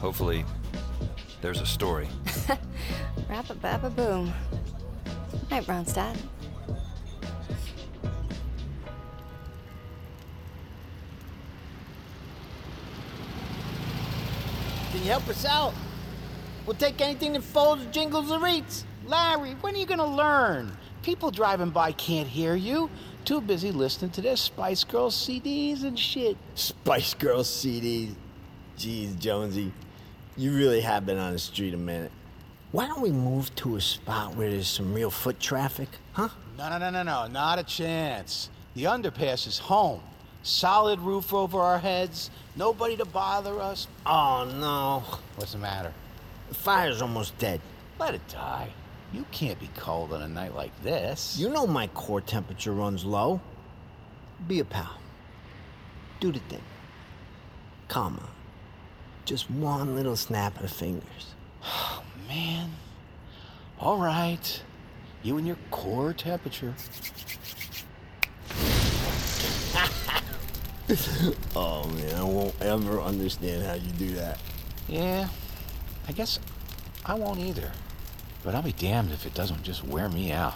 Hopefully, 0.00 0.44
there's 1.42 1.60
a 1.60 1.66
story. 1.66 2.08
Rap 3.28 3.50
a 3.50 3.54
bap 3.54 3.82
a 3.84 3.90
boom. 3.90 4.32
Night, 5.50 5.64
Ronstadt. 5.66 6.16
Help 15.06 15.28
us 15.28 15.44
out? 15.44 15.72
We'll 16.66 16.76
take 16.76 17.00
anything 17.00 17.32
that 17.34 17.44
folds, 17.44 17.86
jingles, 17.86 18.30
or 18.30 18.46
eats. 18.48 18.84
Larry, 19.06 19.52
when 19.60 19.74
are 19.74 19.78
you 19.78 19.86
gonna 19.86 20.06
learn? 20.06 20.76
People 21.02 21.30
driving 21.30 21.70
by 21.70 21.92
can't 21.92 22.26
hear 22.26 22.56
you. 22.56 22.90
Too 23.24 23.40
busy 23.40 23.70
listening 23.70 24.10
to 24.12 24.20
their 24.20 24.36
Spice 24.36 24.82
Girls 24.82 25.14
CDs 25.14 25.84
and 25.84 25.98
shit. 25.98 26.36
Spice 26.56 27.14
Girls 27.14 27.48
CDs. 27.48 28.14
Jeez, 28.76 29.18
Jonesy, 29.18 29.72
you 30.36 30.52
really 30.52 30.80
have 30.80 31.06
been 31.06 31.18
on 31.18 31.32
the 31.32 31.38
street 31.38 31.72
a 31.72 31.76
minute. 31.78 32.10
Why 32.72 32.86
don't 32.88 33.00
we 33.00 33.10
move 33.12 33.54
to 33.56 33.76
a 33.76 33.80
spot 33.80 34.34
where 34.36 34.50
there's 34.50 34.68
some 34.68 34.92
real 34.92 35.10
foot 35.10 35.38
traffic, 35.38 35.88
huh? 36.12 36.28
No, 36.58 36.68
no, 36.68 36.78
no, 36.78 36.90
no, 36.90 37.02
no, 37.04 37.26
not 37.28 37.58
a 37.58 37.62
chance. 37.62 38.50
The 38.74 38.84
underpass 38.84 39.46
is 39.46 39.58
home. 39.58 40.00
Solid 40.46 41.00
roof 41.00 41.34
over 41.34 41.60
our 41.60 41.80
heads, 41.80 42.30
nobody 42.54 42.96
to 42.98 43.04
bother 43.04 43.60
us. 43.60 43.88
Oh 44.06 44.48
no. 44.60 45.02
What's 45.34 45.50
the 45.50 45.58
matter? 45.58 45.92
The 46.50 46.54
fire's 46.54 47.02
almost 47.02 47.36
dead. 47.38 47.60
Let 47.98 48.14
it 48.14 48.28
die. 48.28 48.68
You 49.12 49.24
can't 49.32 49.58
be 49.58 49.68
cold 49.76 50.12
on 50.12 50.22
a 50.22 50.28
night 50.28 50.54
like 50.54 50.70
this. 50.84 51.36
You 51.36 51.48
know 51.48 51.66
my 51.66 51.88
core 51.88 52.20
temperature 52.20 52.72
runs 52.72 53.04
low. 53.04 53.40
Be 54.46 54.60
a 54.60 54.64
pal. 54.64 55.00
Do 56.20 56.30
the 56.30 56.38
thing. 56.38 56.62
Come 57.88 58.20
on. 58.20 58.28
Just 59.24 59.50
one 59.50 59.96
little 59.96 60.14
snap 60.14 60.54
of 60.54 60.62
the 60.62 60.68
fingers. 60.68 61.34
Oh, 61.64 62.04
man. 62.28 62.70
All 63.80 63.98
right. 63.98 64.62
You 65.24 65.38
and 65.38 65.46
your 65.46 65.58
core 65.72 66.12
temperature. 66.12 66.72
oh 71.56 71.88
man, 71.88 72.14
I 72.14 72.22
won't 72.22 72.54
ever 72.60 73.00
understand 73.00 73.64
how 73.64 73.74
you 73.74 73.90
do 73.92 74.14
that. 74.14 74.38
Yeah, 74.86 75.28
I 76.06 76.12
guess 76.12 76.38
I 77.04 77.14
won't 77.14 77.40
either. 77.40 77.72
But 78.44 78.54
I'll 78.54 78.62
be 78.62 78.72
damned 78.72 79.10
if 79.10 79.26
it 79.26 79.34
doesn't 79.34 79.64
just 79.64 79.82
wear 79.82 80.08
me 80.08 80.30
out. 80.30 80.54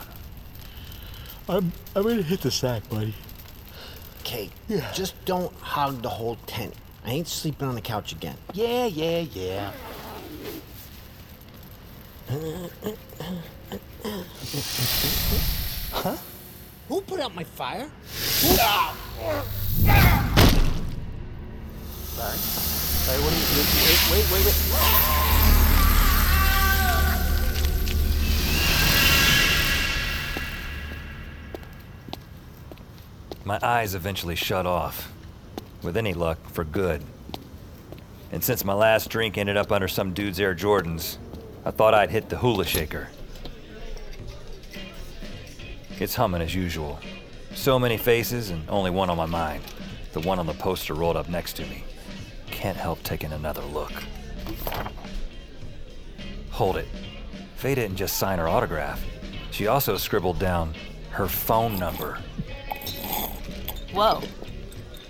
I'm 1.49 1.73
I'm 1.97 2.05
gonna 2.05 2.23
hit 2.23 2.43
the 2.43 2.51
sack, 2.53 2.89
buddy. 2.89 3.15
Okay, 4.21 4.51
just 4.95 5.17
don't 5.25 5.53
hog 5.57 6.03
the 6.03 6.09
whole 6.09 6.37
tent. 6.47 6.75
I 7.05 7.11
ain't 7.11 7.27
sleeping 7.27 7.67
on 7.67 7.75
the 7.75 7.81
couch 7.81 8.13
again. 8.13 8.37
Yeah, 8.53 8.87
yeah, 8.87 9.21
yeah. 9.33 9.73
Huh? 15.93 16.17
Who 16.89 17.01
put 17.01 17.19
out 17.19 17.35
my 17.35 17.43
fire? 17.43 17.91
Sorry. 22.17 23.19
What 23.23 23.33
are 23.33 23.37
you... 23.37 23.45
Wait, 23.87 24.01
wait, 24.11 24.27
wait, 24.33 24.45
wait. 24.45 24.57
My 33.45 33.59
eyes 33.63 33.95
eventually 33.95 34.37
shut 34.37 34.67
off. 34.67 35.13
With 35.83 35.97
any 35.97 36.15
luck, 36.15 36.39
for 36.51 36.63
good. 36.63 37.03
And 38.31 38.45
since 38.45 38.65
my 38.65 38.75
last 38.75 39.11
drink 39.11 39.37
ended 39.39 39.57
up 39.57 39.73
under 39.73 39.89
some 39.89 40.13
dude's 40.13 40.39
Air 40.39 40.55
Jordans, 40.55 41.17
I 41.65 41.73
thought 41.73 41.95
I'd 41.95 42.11
hit 42.11 42.29
the 42.29 42.37
hula 42.37 42.65
shaker. 42.65 43.09
It's 45.99 46.15
humming 46.15 46.43
as 46.43 46.55
usual. 46.55 47.01
So 47.55 47.79
many 47.79 47.97
faces 47.97 48.51
and 48.51 48.69
only 48.69 48.91
one 48.91 49.11
on 49.11 49.17
my 49.17 49.27
mind. 49.27 49.63
The 50.13 50.21
one 50.21 50.39
on 50.39 50.47
the 50.47 50.55
poster 50.55 50.95
rolled 50.95 51.17
up 51.17 51.29
next 51.29 51.55
to 51.55 51.67
me. 51.67 51.85
Can't 52.47 52.77
help 52.77 53.03
taking 53.03 53.33
another 53.33 53.63
look. 53.63 53.93
Hold 56.51 56.77
it. 56.77 56.89
Faye 57.57 57.75
didn't 57.75 57.97
just 57.97 58.19
sign 58.19 58.39
her 58.39 58.49
autograph. 58.49 59.05
She 59.51 59.67
also 59.67 59.97
scribbled 59.97 60.39
down 60.39 60.75
her 61.11 61.27
phone 61.27 61.79
number. 61.79 62.19
Whoa. 63.93 64.23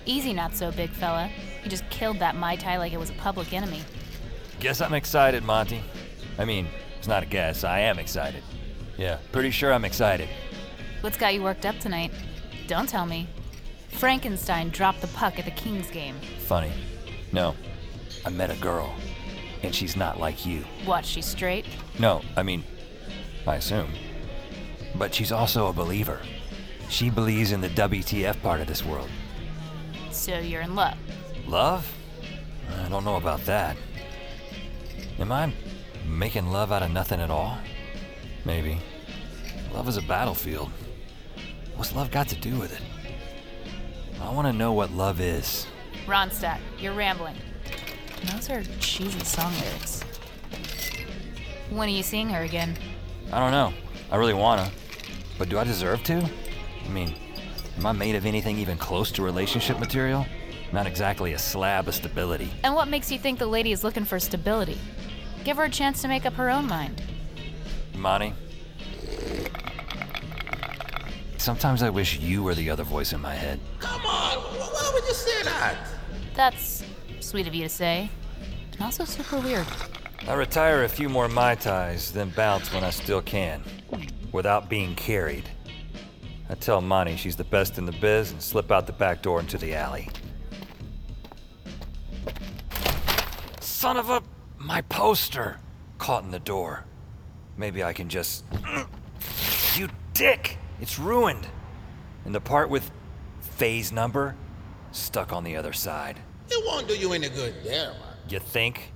Easy, 0.07 0.33
not 0.33 0.55
so 0.55 0.73
big 0.73 0.91
fella. 0.91 1.31
You 1.63 1.71
just 1.71 1.89
killed 1.91 2.19
that 2.19 2.35
Mai 2.35 2.57
Tai 2.57 2.79
like 2.79 2.93
it 2.93 2.99
was 2.99 3.11
a 3.11 3.15
public 3.15 3.53
enemy. 3.53 3.83
Guess 4.59 4.81
I'm 4.81 4.95
excited, 4.95 5.43
Monty. 5.45 5.83
I 6.39 6.45
mean, 6.45 6.67
it's 6.99 7.09
not 7.09 7.23
a 7.23 7.27
guess. 7.27 7.65
I 7.65 7.81
am 7.81 7.99
excited. 7.99 8.43
Yeah, 8.97 9.19
pretty 9.33 9.51
sure 9.51 9.73
I'm 9.73 9.85
excited. 9.85 10.29
What's 11.01 11.17
got 11.17 11.35
you 11.35 11.43
worked 11.43 11.65
up 11.65 11.79
tonight? 11.79 12.13
Don't 12.71 12.89
tell 12.89 13.05
me. 13.05 13.27
Frankenstein 13.89 14.71
dropped 14.71 15.01
the 15.01 15.09
puck 15.09 15.41
at 15.41 15.45
the 15.45 15.51
Kings 15.51 15.91
game. 15.91 16.15
Funny. 16.47 16.71
No, 17.33 17.57
I 18.25 18.31
met 18.31 18.49
a 18.49 18.55
girl, 18.61 18.95
and 19.65 19.75
she's 19.75 19.97
not 19.97 20.21
like 20.21 20.47
you. 20.47 20.63
What, 20.85 21.05
she's 21.05 21.27
straight? 21.27 21.67
No, 21.99 22.23
I 22.37 22.45
mean, 22.45 22.63
I 23.45 23.57
assume. 23.57 23.91
But 24.95 25.13
she's 25.13 25.33
also 25.33 25.67
a 25.67 25.73
believer. 25.73 26.21
She 26.89 27.11
believes 27.11 27.51
in 27.51 27.61
the 27.61 27.71
WTF 27.71 28.41
part 28.41 28.61
of 28.61 28.69
this 28.69 28.85
world. 28.85 29.09
So 30.13 30.39
you're 30.39 30.63
in 30.63 30.77
love. 30.77 30.97
Love? 31.49 31.93
I 32.85 32.89
don't 32.89 33.05
know 33.05 33.17
about 33.17 33.45
that. 33.47 33.77
Am 35.19 35.33
I 35.33 35.53
making 36.07 36.53
love 36.53 36.71
out 36.71 36.85
of 36.85 36.93
nothing 36.93 37.19
at 37.19 37.33
all? 37.33 37.59
Maybe. 38.45 38.79
Love 39.75 39.89
is 39.89 39.97
a 39.97 40.03
battlefield. 40.03 40.71
What's 41.81 41.95
love 41.95 42.11
got 42.11 42.29
to 42.29 42.35
do 42.35 42.59
with 42.59 42.75
it? 42.75 44.21
I 44.21 44.31
want 44.35 44.47
to 44.47 44.53
know 44.53 44.75
what 44.75 44.91
love 44.91 45.19
is. 45.19 45.67
Ronstadt, 46.05 46.59
you're 46.79 46.93
rambling. 46.93 47.37
Those 48.27 48.51
are 48.51 48.63
cheesy 48.81 49.25
song 49.25 49.51
lyrics. 49.63 50.03
When 51.71 51.89
are 51.89 51.93
you 51.93 52.03
seeing 52.03 52.29
her 52.29 52.43
again? 52.43 52.77
I 53.33 53.39
don't 53.39 53.53
know. 53.53 53.73
I 54.11 54.17
really 54.17 54.35
wanna. 54.35 54.71
But 55.39 55.49
do 55.49 55.59
I 55.59 55.65
deserve 55.65 56.05
to? 56.05 56.17
I 56.85 56.89
mean, 56.91 57.15
am 57.79 57.87
I 57.87 57.93
made 57.93 58.15
of 58.15 58.27
anything 58.27 58.59
even 58.59 58.77
close 58.77 59.11
to 59.13 59.23
relationship 59.23 59.79
material? 59.81 60.27
Not 60.75 60.87
exactly 60.87 61.33
a 61.33 61.39
slab 61.39 61.89
of 61.89 61.95
stability. 61.95 62.51
And 62.63 62.75
what 62.75 62.89
makes 62.89 63.11
you 63.11 63.19
think 63.19 63.39
the 63.39 63.47
lady 63.47 63.73
is 63.73 63.83
looking 63.83 64.05
for 64.05 64.21
stability? 64.21 64.77
Give 65.45 65.57
her 65.57 65.65
a 65.65 65.71
chance 65.71 66.03
to 66.03 66.09
make 66.09 66.27
up 66.27 66.35
her 66.35 66.51
own 66.51 66.67
mind. 66.67 67.03
Monty? 67.97 68.35
Sometimes 71.41 71.83
I 71.83 71.89
wish 71.89 72.19
you 72.19 72.43
were 72.43 72.55
the 72.55 72.69
other 72.69 72.85
voice 72.85 73.15
in 73.15 73.21
my 73.23 73.35
head. 73.35 73.59
Come 73.79 74.05
on, 74.05 74.37
why 74.37 74.91
would 74.93 75.05
you 75.05 75.15
say 75.15 75.43
that? 75.45 75.75
That's 76.35 76.85
sweet 77.21 77.47
of 77.47 77.55
you 77.55 77.63
to 77.63 77.69
say. 77.71 78.11
And 78.73 78.83
also 78.83 79.07
super 79.07 79.41
weird. 79.41 79.67
I 80.29 80.35
retire 80.35 80.85
a 80.85 80.89
few 80.89 81.09
more 81.09 81.29
Mai 81.29 81.55
Tais, 81.55 82.11
then 82.13 82.29
bounce 82.37 82.71
when 82.75 82.85
I 82.85 82.91
still 82.91 83.23
can, 83.23 83.63
without 84.33 84.69
being 84.69 84.95
carried. 84.95 85.49
I 86.51 86.57
tell 86.57 86.83
Monty 86.83 87.17
she's 87.17 87.37
the 87.37 87.45
best 87.45 87.79
in 87.79 87.87
the 87.87 87.93
biz 87.93 88.33
and 88.33 88.43
slip 88.43 88.71
out 88.71 88.87
the 88.87 88.93
back 88.93 89.23
door 89.23 89.41
into 89.41 89.57
the 89.57 89.75
alley. 89.75 90.11
Son 93.61 93.97
of 93.97 94.11
a. 94.11 94.23
My 94.59 94.83
poster! 94.83 95.57
Caught 95.97 96.25
in 96.25 96.33
the 96.33 96.39
door. 96.39 96.85
Maybe 97.57 97.83
I 97.83 97.95
can 97.95 98.11
just. 98.11 98.45
You 99.77 99.89
dick! 100.13 100.60
It's 100.81 100.99
ruined! 100.99 101.47
And 102.25 102.35
the 102.35 102.41
part 102.41 102.71
with 102.71 102.91
Faye's 103.41 103.93
number 103.93 104.35
stuck 104.93 105.33
on 105.33 105.45
the 105.45 105.57
other 105.57 105.73
side. 105.73 106.19
It 106.49 106.65
won't 106.67 106.89
do 106.89 106.95
you 106.95 107.13
any 107.13 107.29
good 107.29 107.55
there, 107.65 107.91
man. 107.91 108.17
You 108.29 108.39
think? 108.39 108.93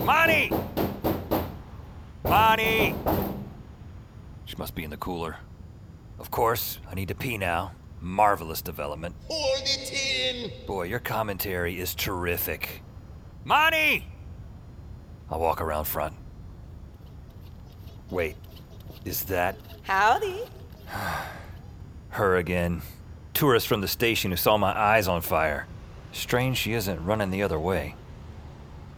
Monty! 0.00 0.50
Monty! 2.24 2.94
She 4.44 4.56
must 4.56 4.74
be 4.74 4.84
in 4.84 4.90
the 4.90 4.96
cooler. 4.96 5.36
Of 6.18 6.30
course, 6.30 6.78
I 6.90 6.94
need 6.94 7.08
to 7.08 7.14
pee 7.14 7.38
now. 7.38 7.72
Marvelous 8.00 8.62
development. 8.62 9.14
Hold 9.28 9.62
it 9.64 9.92
in. 9.92 10.66
Boy, 10.66 10.84
your 10.84 11.00
commentary 11.00 11.78
is 11.78 11.94
terrific. 11.94 12.82
Monty! 13.44 14.06
I'll 15.30 15.40
walk 15.40 15.60
around 15.60 15.84
front. 15.84 16.14
Wait, 18.10 18.36
is 19.04 19.24
that 19.24 19.56
Howdy. 19.82 20.42
her 22.10 22.36
again? 22.36 22.82
Tourist 23.34 23.68
from 23.68 23.80
the 23.80 23.88
station 23.88 24.30
who 24.30 24.36
saw 24.36 24.56
my 24.56 24.76
eyes 24.76 25.08
on 25.08 25.20
fire. 25.20 25.66
Strange 26.12 26.56
she 26.56 26.72
isn't 26.72 27.04
running 27.04 27.30
the 27.30 27.42
other 27.42 27.58
way. 27.58 27.94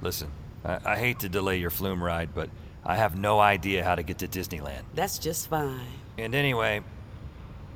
Listen, 0.01 0.31
I, 0.65 0.79
I 0.85 0.97
hate 0.97 1.21
to 1.21 1.29
delay 1.29 1.59
your 1.59 1.71
flume 1.71 2.03
ride, 2.03 2.35
but 2.35 2.49
I 2.85 2.97
have 2.97 3.19
no 3.19 3.39
idea 3.39 3.85
how 3.85 3.95
to 3.95 4.03
get 4.03 4.19
to 4.19 4.29
Disneyland. 4.29 4.83
That's 4.95 5.19
just 5.19 5.49
fine. 5.49 5.81
And 6.17 6.35
anyway, 6.35 6.83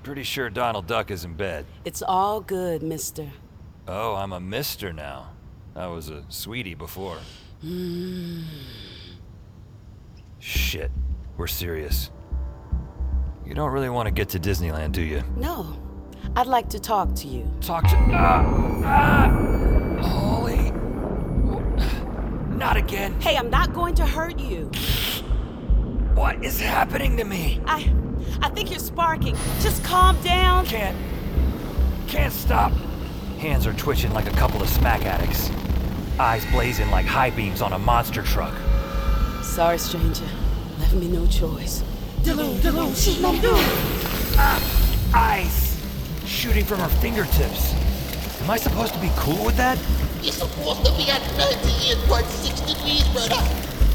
pretty 0.03 0.23
sure 0.23 0.49
Donald 0.51 0.87
Duck 0.87 1.11
is 1.11 1.25
in 1.25 1.35
bed. 1.35 1.67
It's 1.85 2.03
all 2.03 2.41
good, 2.41 2.83
mister. 2.83 3.31
Oh, 3.87 4.15
I'm 4.15 4.33
a 4.33 4.41
mister 4.41 4.93
now. 4.93 5.31
I 5.77 5.89
was 5.89 6.09
a 6.09 6.25
sweetie 6.29 6.75
before. 6.75 7.19
Mm. 7.65 8.45
Shit, 10.39 10.91
we're 11.37 11.47
serious. 11.47 12.11
You 13.47 13.55
don't 13.55 13.71
really 13.73 13.91
want 13.91 14.07
to 14.07 14.11
get 14.11 14.31
to 14.31 14.41
Disneyland, 14.41 14.93
do 14.93 15.03
you? 15.03 15.23
No, 15.37 15.77
I'd 16.35 16.47
like 16.47 16.69
to 16.71 16.79
talk 16.79 17.15
to 17.17 17.29
you. 17.29 17.49
Talk 17.61 17.85
to. 17.89 17.97
Ah! 17.97 18.43
Ah! 18.85 20.01
Holy. 20.01 20.71
Not 22.57 22.77
again. 22.79 23.21
Hey, 23.21 23.37
I'm 23.37 23.51
not 23.51 23.75
going 23.75 23.95
to 23.97 24.07
hurt 24.07 24.39
you. 24.39 24.71
What 26.15 26.43
is 26.43 26.59
happening 26.59 27.17
to 27.19 27.25
me? 27.25 27.61
I. 27.67 27.93
I 28.41 28.49
think 28.49 28.71
you're 28.71 28.79
sparking. 28.79 29.37
Just 29.61 29.85
calm 29.85 30.21
down. 30.23 30.65
Can't. 30.65 30.97
Can't 32.09 32.33
stop. 32.33 32.73
Hands 33.39 33.67
are 33.67 33.75
twitching 33.75 34.13
like 34.15 34.27
a 34.27 34.37
couple 34.37 34.63
of 34.63 34.69
smack 34.69 35.05
addicts. 35.05 35.51
Eyes 36.19 36.47
blazing 36.47 36.91
like 36.91 37.05
high 37.05 37.31
beams 37.31 37.61
on 37.61 37.75
a 37.75 37.79
monster 37.79 38.23
truck. 38.23 38.55
Sorry, 39.43 39.79
stranger. 39.79 40.27
Left 40.79 40.95
me 40.95 41.09
no 41.09 41.27
choice. 41.27 41.83
Delune, 42.25 42.59
Delune, 42.61 42.97
shoot 42.97 43.21
no 43.21 43.39
do. 43.39 43.55
Ice! 45.15 45.79
Shooting 46.25 46.65
from 46.65 46.79
her 46.79 46.89
fingertips. 47.01 47.75
Am 48.41 48.51
I 48.51 48.57
supposed 48.57 48.95
to 48.95 49.01
be 49.01 49.11
cool 49.17 49.45
with 49.45 49.59
that? 49.59 49.79
You're 50.23 50.33
supposed 50.33 50.87
to 50.87 50.93
be 50.93 51.11
at 51.11 51.21
98.6 51.21 52.67
degrees, 52.67 53.07
brother. 53.09 53.37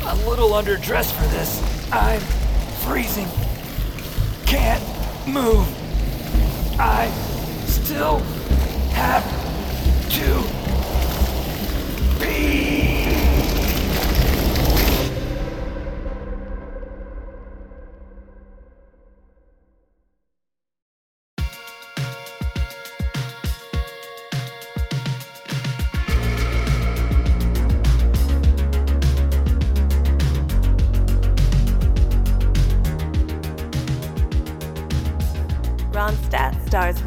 A 0.06 0.16
little 0.30 0.50
underdressed 0.50 1.12
for 1.12 1.28
this. 1.30 1.60
I'm 1.92 2.22
freezing. 2.86 3.28
Can't 4.46 4.84
move. 5.28 5.68
I 6.80 7.10
still 7.66 8.20
have 8.94 9.26
to 10.12 10.44
pee. 12.24 13.09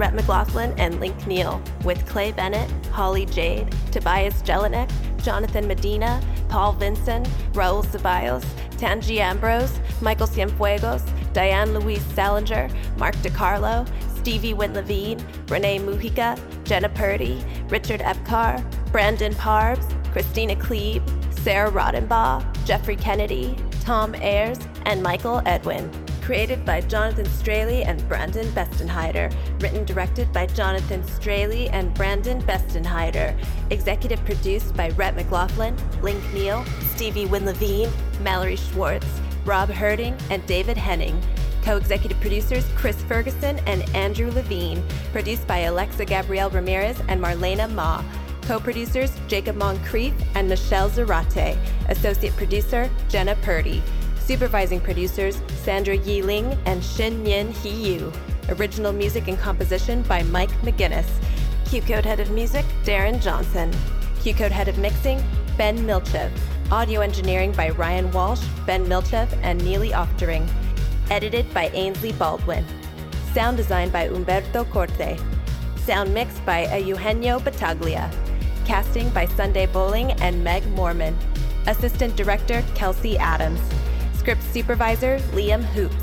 Rhett 0.03 0.15
McLaughlin 0.15 0.75
and 0.79 0.99
Link 0.99 1.29
Neal, 1.29 1.63
with 1.85 2.05
Clay 2.09 2.33
Bennett, 2.33 2.69
Holly 2.87 3.25
Jade, 3.25 3.73
Tobias 3.93 4.43
Jelinek, 4.43 4.91
Jonathan 5.23 5.69
Medina, 5.69 6.21
Paul 6.49 6.73
Vinson, 6.73 7.23
Raul 7.53 7.85
Ceballos, 7.85 8.45
Tangi 8.79 9.21
Ambrose, 9.21 9.79
Michael 10.01 10.27
Cienfuegos, 10.27 11.09
Diane 11.33 11.73
Louise 11.73 12.03
Salinger, 12.17 12.69
Mark 12.97 13.15
DiCarlo, 13.19 13.89
Stevie 14.19 14.55
Wynn 14.55 14.75
Levine, 14.75 15.25
Renee 15.47 15.79
Mujica, 15.79 16.37
Jenna 16.65 16.89
Purdy, 16.89 17.41
Richard 17.69 18.01
Epcar, 18.01 18.61
Brandon 18.91 19.33
Parbs, 19.35 19.87
Christina 20.11 20.57
Klebe, 20.57 21.09
Sarah 21.33 21.71
Rodenbaugh, 21.71 22.45
Jeffrey 22.67 22.97
Kennedy, 22.97 23.57
Tom 23.83 24.17
Ayers, 24.17 24.59
and 24.85 25.01
Michael 25.01 25.43
Edwin. 25.47 26.02
Created 26.23 26.65
by 26.65 26.81
Jonathan 26.81 27.27
Straley 27.27 27.83
and 27.83 28.09
Brandon 28.09 28.47
Bestenheider. 28.53 29.35
Written 29.61 29.85
directed 29.85 30.33
by 30.33 30.47
Jonathan 30.47 31.03
Straley 31.05 31.69
and 31.71 31.93
Brandon 31.95 32.41
Bestenheider. 32.43 33.37
Executive 33.71 34.25
produced 34.25 34.75
by 34.77 34.91
Rhett 34.91 35.17
McLaughlin, 35.17 35.77
Link 36.01 36.23
Neal, 36.33 36.65
Stevie 36.95 37.27
Wynn 37.27 37.45
Levine, 37.45 37.91
Mallory 38.21 38.55
Schwartz, 38.55 39.07
Rob 39.45 39.69
Herding, 39.69 40.17
and 40.31 40.47
David 40.47 40.77
Henning. 40.77 41.21
Co 41.63 41.77
executive 41.77 42.21
producers 42.21 42.65
Chris 42.77 43.03
Ferguson 43.03 43.59
and 43.67 43.83
Andrew 43.95 44.31
Levine. 44.31 44.81
Produced 45.11 45.47
by 45.49 45.59
Alexa 45.59 46.05
Gabrielle 46.05 46.51
Ramirez 46.51 47.01
and 47.09 47.21
Marlena 47.21 47.69
Ma. 47.73 48.03
Co 48.43 48.61
producers 48.61 49.13
Jacob 49.27 49.57
Moncrief 49.57 50.15
and 50.37 50.49
Michelle 50.49 50.89
Zarate. 50.89 51.59
Associate 51.89 52.35
producer 52.37 52.89
Jenna 53.09 53.35
Purdy. 53.43 53.83
Supervising 54.25 54.81
producers 54.81 55.43
Sandra 55.65 55.97
Yi 55.97 56.23
Ling 56.23 56.57
and 56.65 56.83
Shin 56.83 57.27
Yin 57.27 57.51
Hee 57.51 57.95
Yu. 57.95 58.13
Original 58.51 58.93
music 58.93 59.27
and 59.27 59.37
composition 59.37 60.03
by 60.03 60.23
Mike 60.23 60.53
McGinnis. 60.63 61.07
QCODE 61.65 62.05
Head 62.05 62.21
of 62.21 62.31
Music 62.31 62.65
Darren 62.85 63.21
Johnson. 63.21 63.73
QCODE 64.21 64.53
Head 64.53 64.69
of 64.69 64.79
Mixing 64.79 65.21
Ben 65.59 65.77
Milchev. 65.79 66.31
Audio 66.71 67.01
engineering 67.01 67.51
by 67.53 67.71
Ryan 67.71 68.11
Walsh, 68.13 68.43
Ben 68.65 68.87
Milchev, 68.87 69.29
and 69.43 69.63
Neely 69.65 69.91
Oftering. 69.91 70.49
Edited 71.11 71.53
by 71.53 71.69
Ainsley 71.71 72.13
Baldwin. 72.13 72.65
Sound 73.35 73.57
design 73.57 73.91
by 73.91 74.07
Umberto 74.07 74.65
Corte. 74.65 75.19
Sound 75.85 76.15
mixed 76.15 76.45
by 76.47 76.77
Eugenio 76.77 77.41
Battaglia. 77.41 78.09
Casting 78.67 79.09
by 79.11 79.27
Sunday 79.27 79.67
Boling 79.67 80.13
and 80.23 80.45
Meg 80.45 80.65
Morman. 80.77 81.19
Assistant 81.67 82.15
Director 82.15 82.63
Kelsey 82.77 83.19
Adams. 83.19 83.61
Script 84.23 84.45
Supervisor 84.53 85.19
Liam 85.33 85.65
Hoops. 85.75 85.97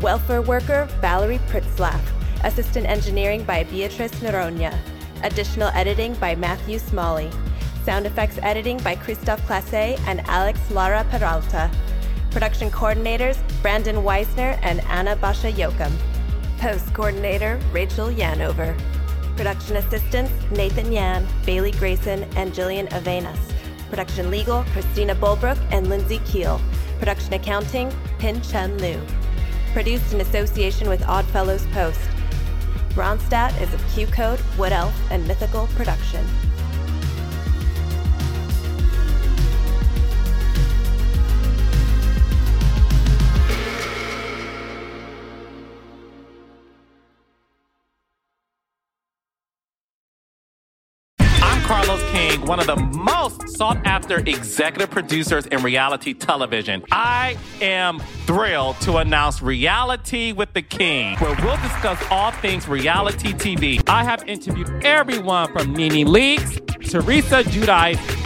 Welfare 0.00 0.42
Worker 0.42 0.84
Valerie 1.00 1.40
Pritzlaff. 1.48 2.00
Assistant 2.44 2.86
Engineering 2.86 3.42
by 3.42 3.64
Beatrice 3.64 4.14
Noronha. 4.20 4.78
Additional 5.24 5.66
editing 5.74 6.14
by 6.20 6.36
Matthew 6.36 6.78
Smalley. 6.78 7.28
Sound 7.84 8.06
effects 8.06 8.38
editing 8.42 8.78
by 8.84 8.94
Christophe 8.94 9.44
Classe 9.44 9.98
and 10.06 10.20
Alex 10.28 10.60
Lara 10.70 11.04
Peralta. 11.10 11.68
Production 12.30 12.70
coordinators 12.70 13.38
Brandon 13.60 13.96
Weisner 14.04 14.56
and 14.62 14.78
Anna 14.82 15.16
Basha 15.16 15.50
Yokum. 15.50 15.90
Post 16.58 16.94
coordinator 16.94 17.58
Rachel 17.72 18.06
Yanover. 18.06 18.80
Production 19.36 19.78
assistants 19.78 20.30
Nathan 20.52 20.92
Yan, 20.92 21.26
Bailey 21.44 21.72
Grayson, 21.72 22.22
and 22.36 22.52
Jillian 22.52 22.88
Avenas. 22.90 23.52
Production 23.90 24.30
legal 24.30 24.62
Christina 24.72 25.16
Bulbrook 25.16 25.58
and 25.72 25.88
Lindsay 25.88 26.20
Keel. 26.24 26.60
Production 26.98 27.34
accounting 27.34 27.92
Pin 28.18 28.40
Chen 28.42 28.76
Liu. 28.78 29.00
Produced 29.72 30.12
in 30.12 30.20
association 30.20 30.88
with 30.88 31.02
Oddfellows 31.02 31.66
Post. 31.72 32.00
Ronstadt 32.94 33.58
is 33.62 33.72
a 33.72 33.76
QCODE, 33.94 34.58
Wood 34.58 34.72
Elf, 34.72 34.94
and 35.10 35.26
Mythical 35.28 35.68
production. 35.68 36.26
I'm 51.98 52.12
King, 52.12 52.46
one 52.46 52.60
of 52.60 52.66
the 52.66 52.76
most 52.76 53.48
sought 53.56 53.84
after 53.86 54.18
executive 54.18 54.90
producers 54.90 55.46
in 55.46 55.62
reality 55.62 56.14
television. 56.14 56.84
I 56.90 57.36
am 57.60 58.00
thrilled 58.26 58.80
to 58.82 58.96
announce 58.98 59.42
Reality 59.42 60.32
with 60.32 60.52
the 60.52 60.62
King, 60.62 61.16
where 61.18 61.34
we'll 61.42 61.56
discuss 61.56 62.02
all 62.10 62.30
things 62.32 62.68
reality 62.68 63.32
TV. 63.32 63.82
I 63.88 64.04
have 64.04 64.22
interviewed 64.28 64.68
everyone 64.84 65.52
from 65.52 65.72
Nene 65.72 66.06
Leakes, 66.06 66.58
Teresa 66.88 67.42
Giudice, 67.44 68.17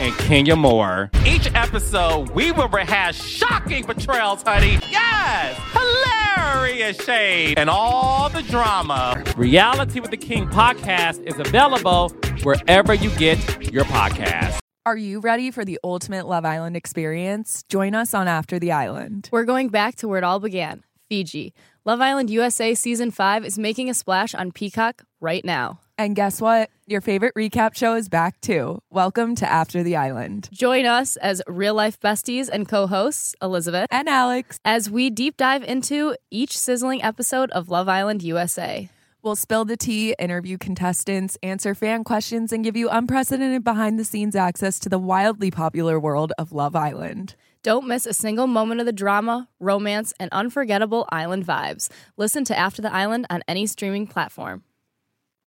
and 0.00 0.16
Kenya 0.18 0.56
Moore. 0.56 1.10
Each 1.26 1.52
episode, 1.54 2.30
we 2.30 2.50
will 2.52 2.68
rehash 2.68 3.20
shocking 3.20 3.84
betrayals, 3.84 4.42
honey. 4.42 4.78
Yes! 4.90 5.58
Hilarious 5.72 6.96
shade 7.04 7.58
and 7.58 7.68
all 7.70 8.28
the 8.30 8.42
drama. 8.42 9.22
Reality 9.36 10.00
with 10.00 10.10
the 10.10 10.16
King 10.16 10.48
podcast 10.48 11.22
is 11.26 11.38
available 11.38 12.08
wherever 12.42 12.94
you 12.94 13.10
get 13.10 13.38
your 13.72 13.84
podcast. 13.84 14.58
Are 14.86 14.96
you 14.96 15.20
ready 15.20 15.50
for 15.50 15.64
the 15.64 15.78
ultimate 15.84 16.26
Love 16.26 16.46
Island 16.46 16.74
experience? 16.76 17.62
Join 17.68 17.94
us 17.94 18.14
on 18.14 18.26
After 18.26 18.58
the 18.58 18.72
Island. 18.72 19.28
We're 19.30 19.44
going 19.44 19.68
back 19.68 19.96
to 19.96 20.08
where 20.08 20.18
it 20.18 20.24
all 20.24 20.40
began 20.40 20.82
Fiji. 21.08 21.52
Love 21.84 22.00
Island 22.00 22.30
USA 22.30 22.74
Season 22.74 23.10
5 23.10 23.44
is 23.44 23.58
making 23.58 23.90
a 23.90 23.94
splash 23.94 24.34
on 24.34 24.52
Peacock 24.52 25.02
right 25.20 25.44
now. 25.44 25.80
And 26.00 26.16
guess 26.16 26.40
what? 26.40 26.70
Your 26.86 27.02
favorite 27.02 27.34
recap 27.34 27.76
show 27.76 27.94
is 27.94 28.08
back 28.08 28.40
too. 28.40 28.80
Welcome 28.88 29.34
to 29.34 29.46
After 29.46 29.82
the 29.82 29.96
Island. 29.96 30.48
Join 30.50 30.86
us 30.86 31.16
as 31.16 31.42
real 31.46 31.74
life 31.74 32.00
besties 32.00 32.48
and 32.50 32.66
co 32.66 32.86
hosts, 32.86 33.34
Elizabeth 33.42 33.86
and 33.90 34.08
Alex, 34.08 34.58
as 34.64 34.88
we 34.88 35.10
deep 35.10 35.36
dive 35.36 35.62
into 35.62 36.16
each 36.30 36.56
sizzling 36.56 37.02
episode 37.02 37.50
of 37.50 37.68
Love 37.68 37.86
Island 37.86 38.22
USA. 38.22 38.88
We'll 39.22 39.36
spill 39.36 39.66
the 39.66 39.76
tea, 39.76 40.14
interview 40.18 40.56
contestants, 40.56 41.36
answer 41.42 41.74
fan 41.74 42.02
questions, 42.04 42.50
and 42.50 42.64
give 42.64 42.78
you 42.78 42.88
unprecedented 42.88 43.62
behind 43.62 43.98
the 43.98 44.04
scenes 44.04 44.34
access 44.34 44.78
to 44.78 44.88
the 44.88 44.98
wildly 44.98 45.50
popular 45.50 46.00
world 46.00 46.32
of 46.38 46.50
Love 46.50 46.74
Island. 46.74 47.34
Don't 47.62 47.86
miss 47.86 48.06
a 48.06 48.14
single 48.14 48.46
moment 48.46 48.80
of 48.80 48.86
the 48.86 48.92
drama, 48.94 49.50
romance, 49.58 50.14
and 50.18 50.30
unforgettable 50.32 51.06
island 51.12 51.46
vibes. 51.46 51.90
Listen 52.16 52.42
to 52.46 52.58
After 52.58 52.80
the 52.80 52.90
Island 52.90 53.26
on 53.28 53.42
any 53.46 53.66
streaming 53.66 54.06
platform. 54.06 54.62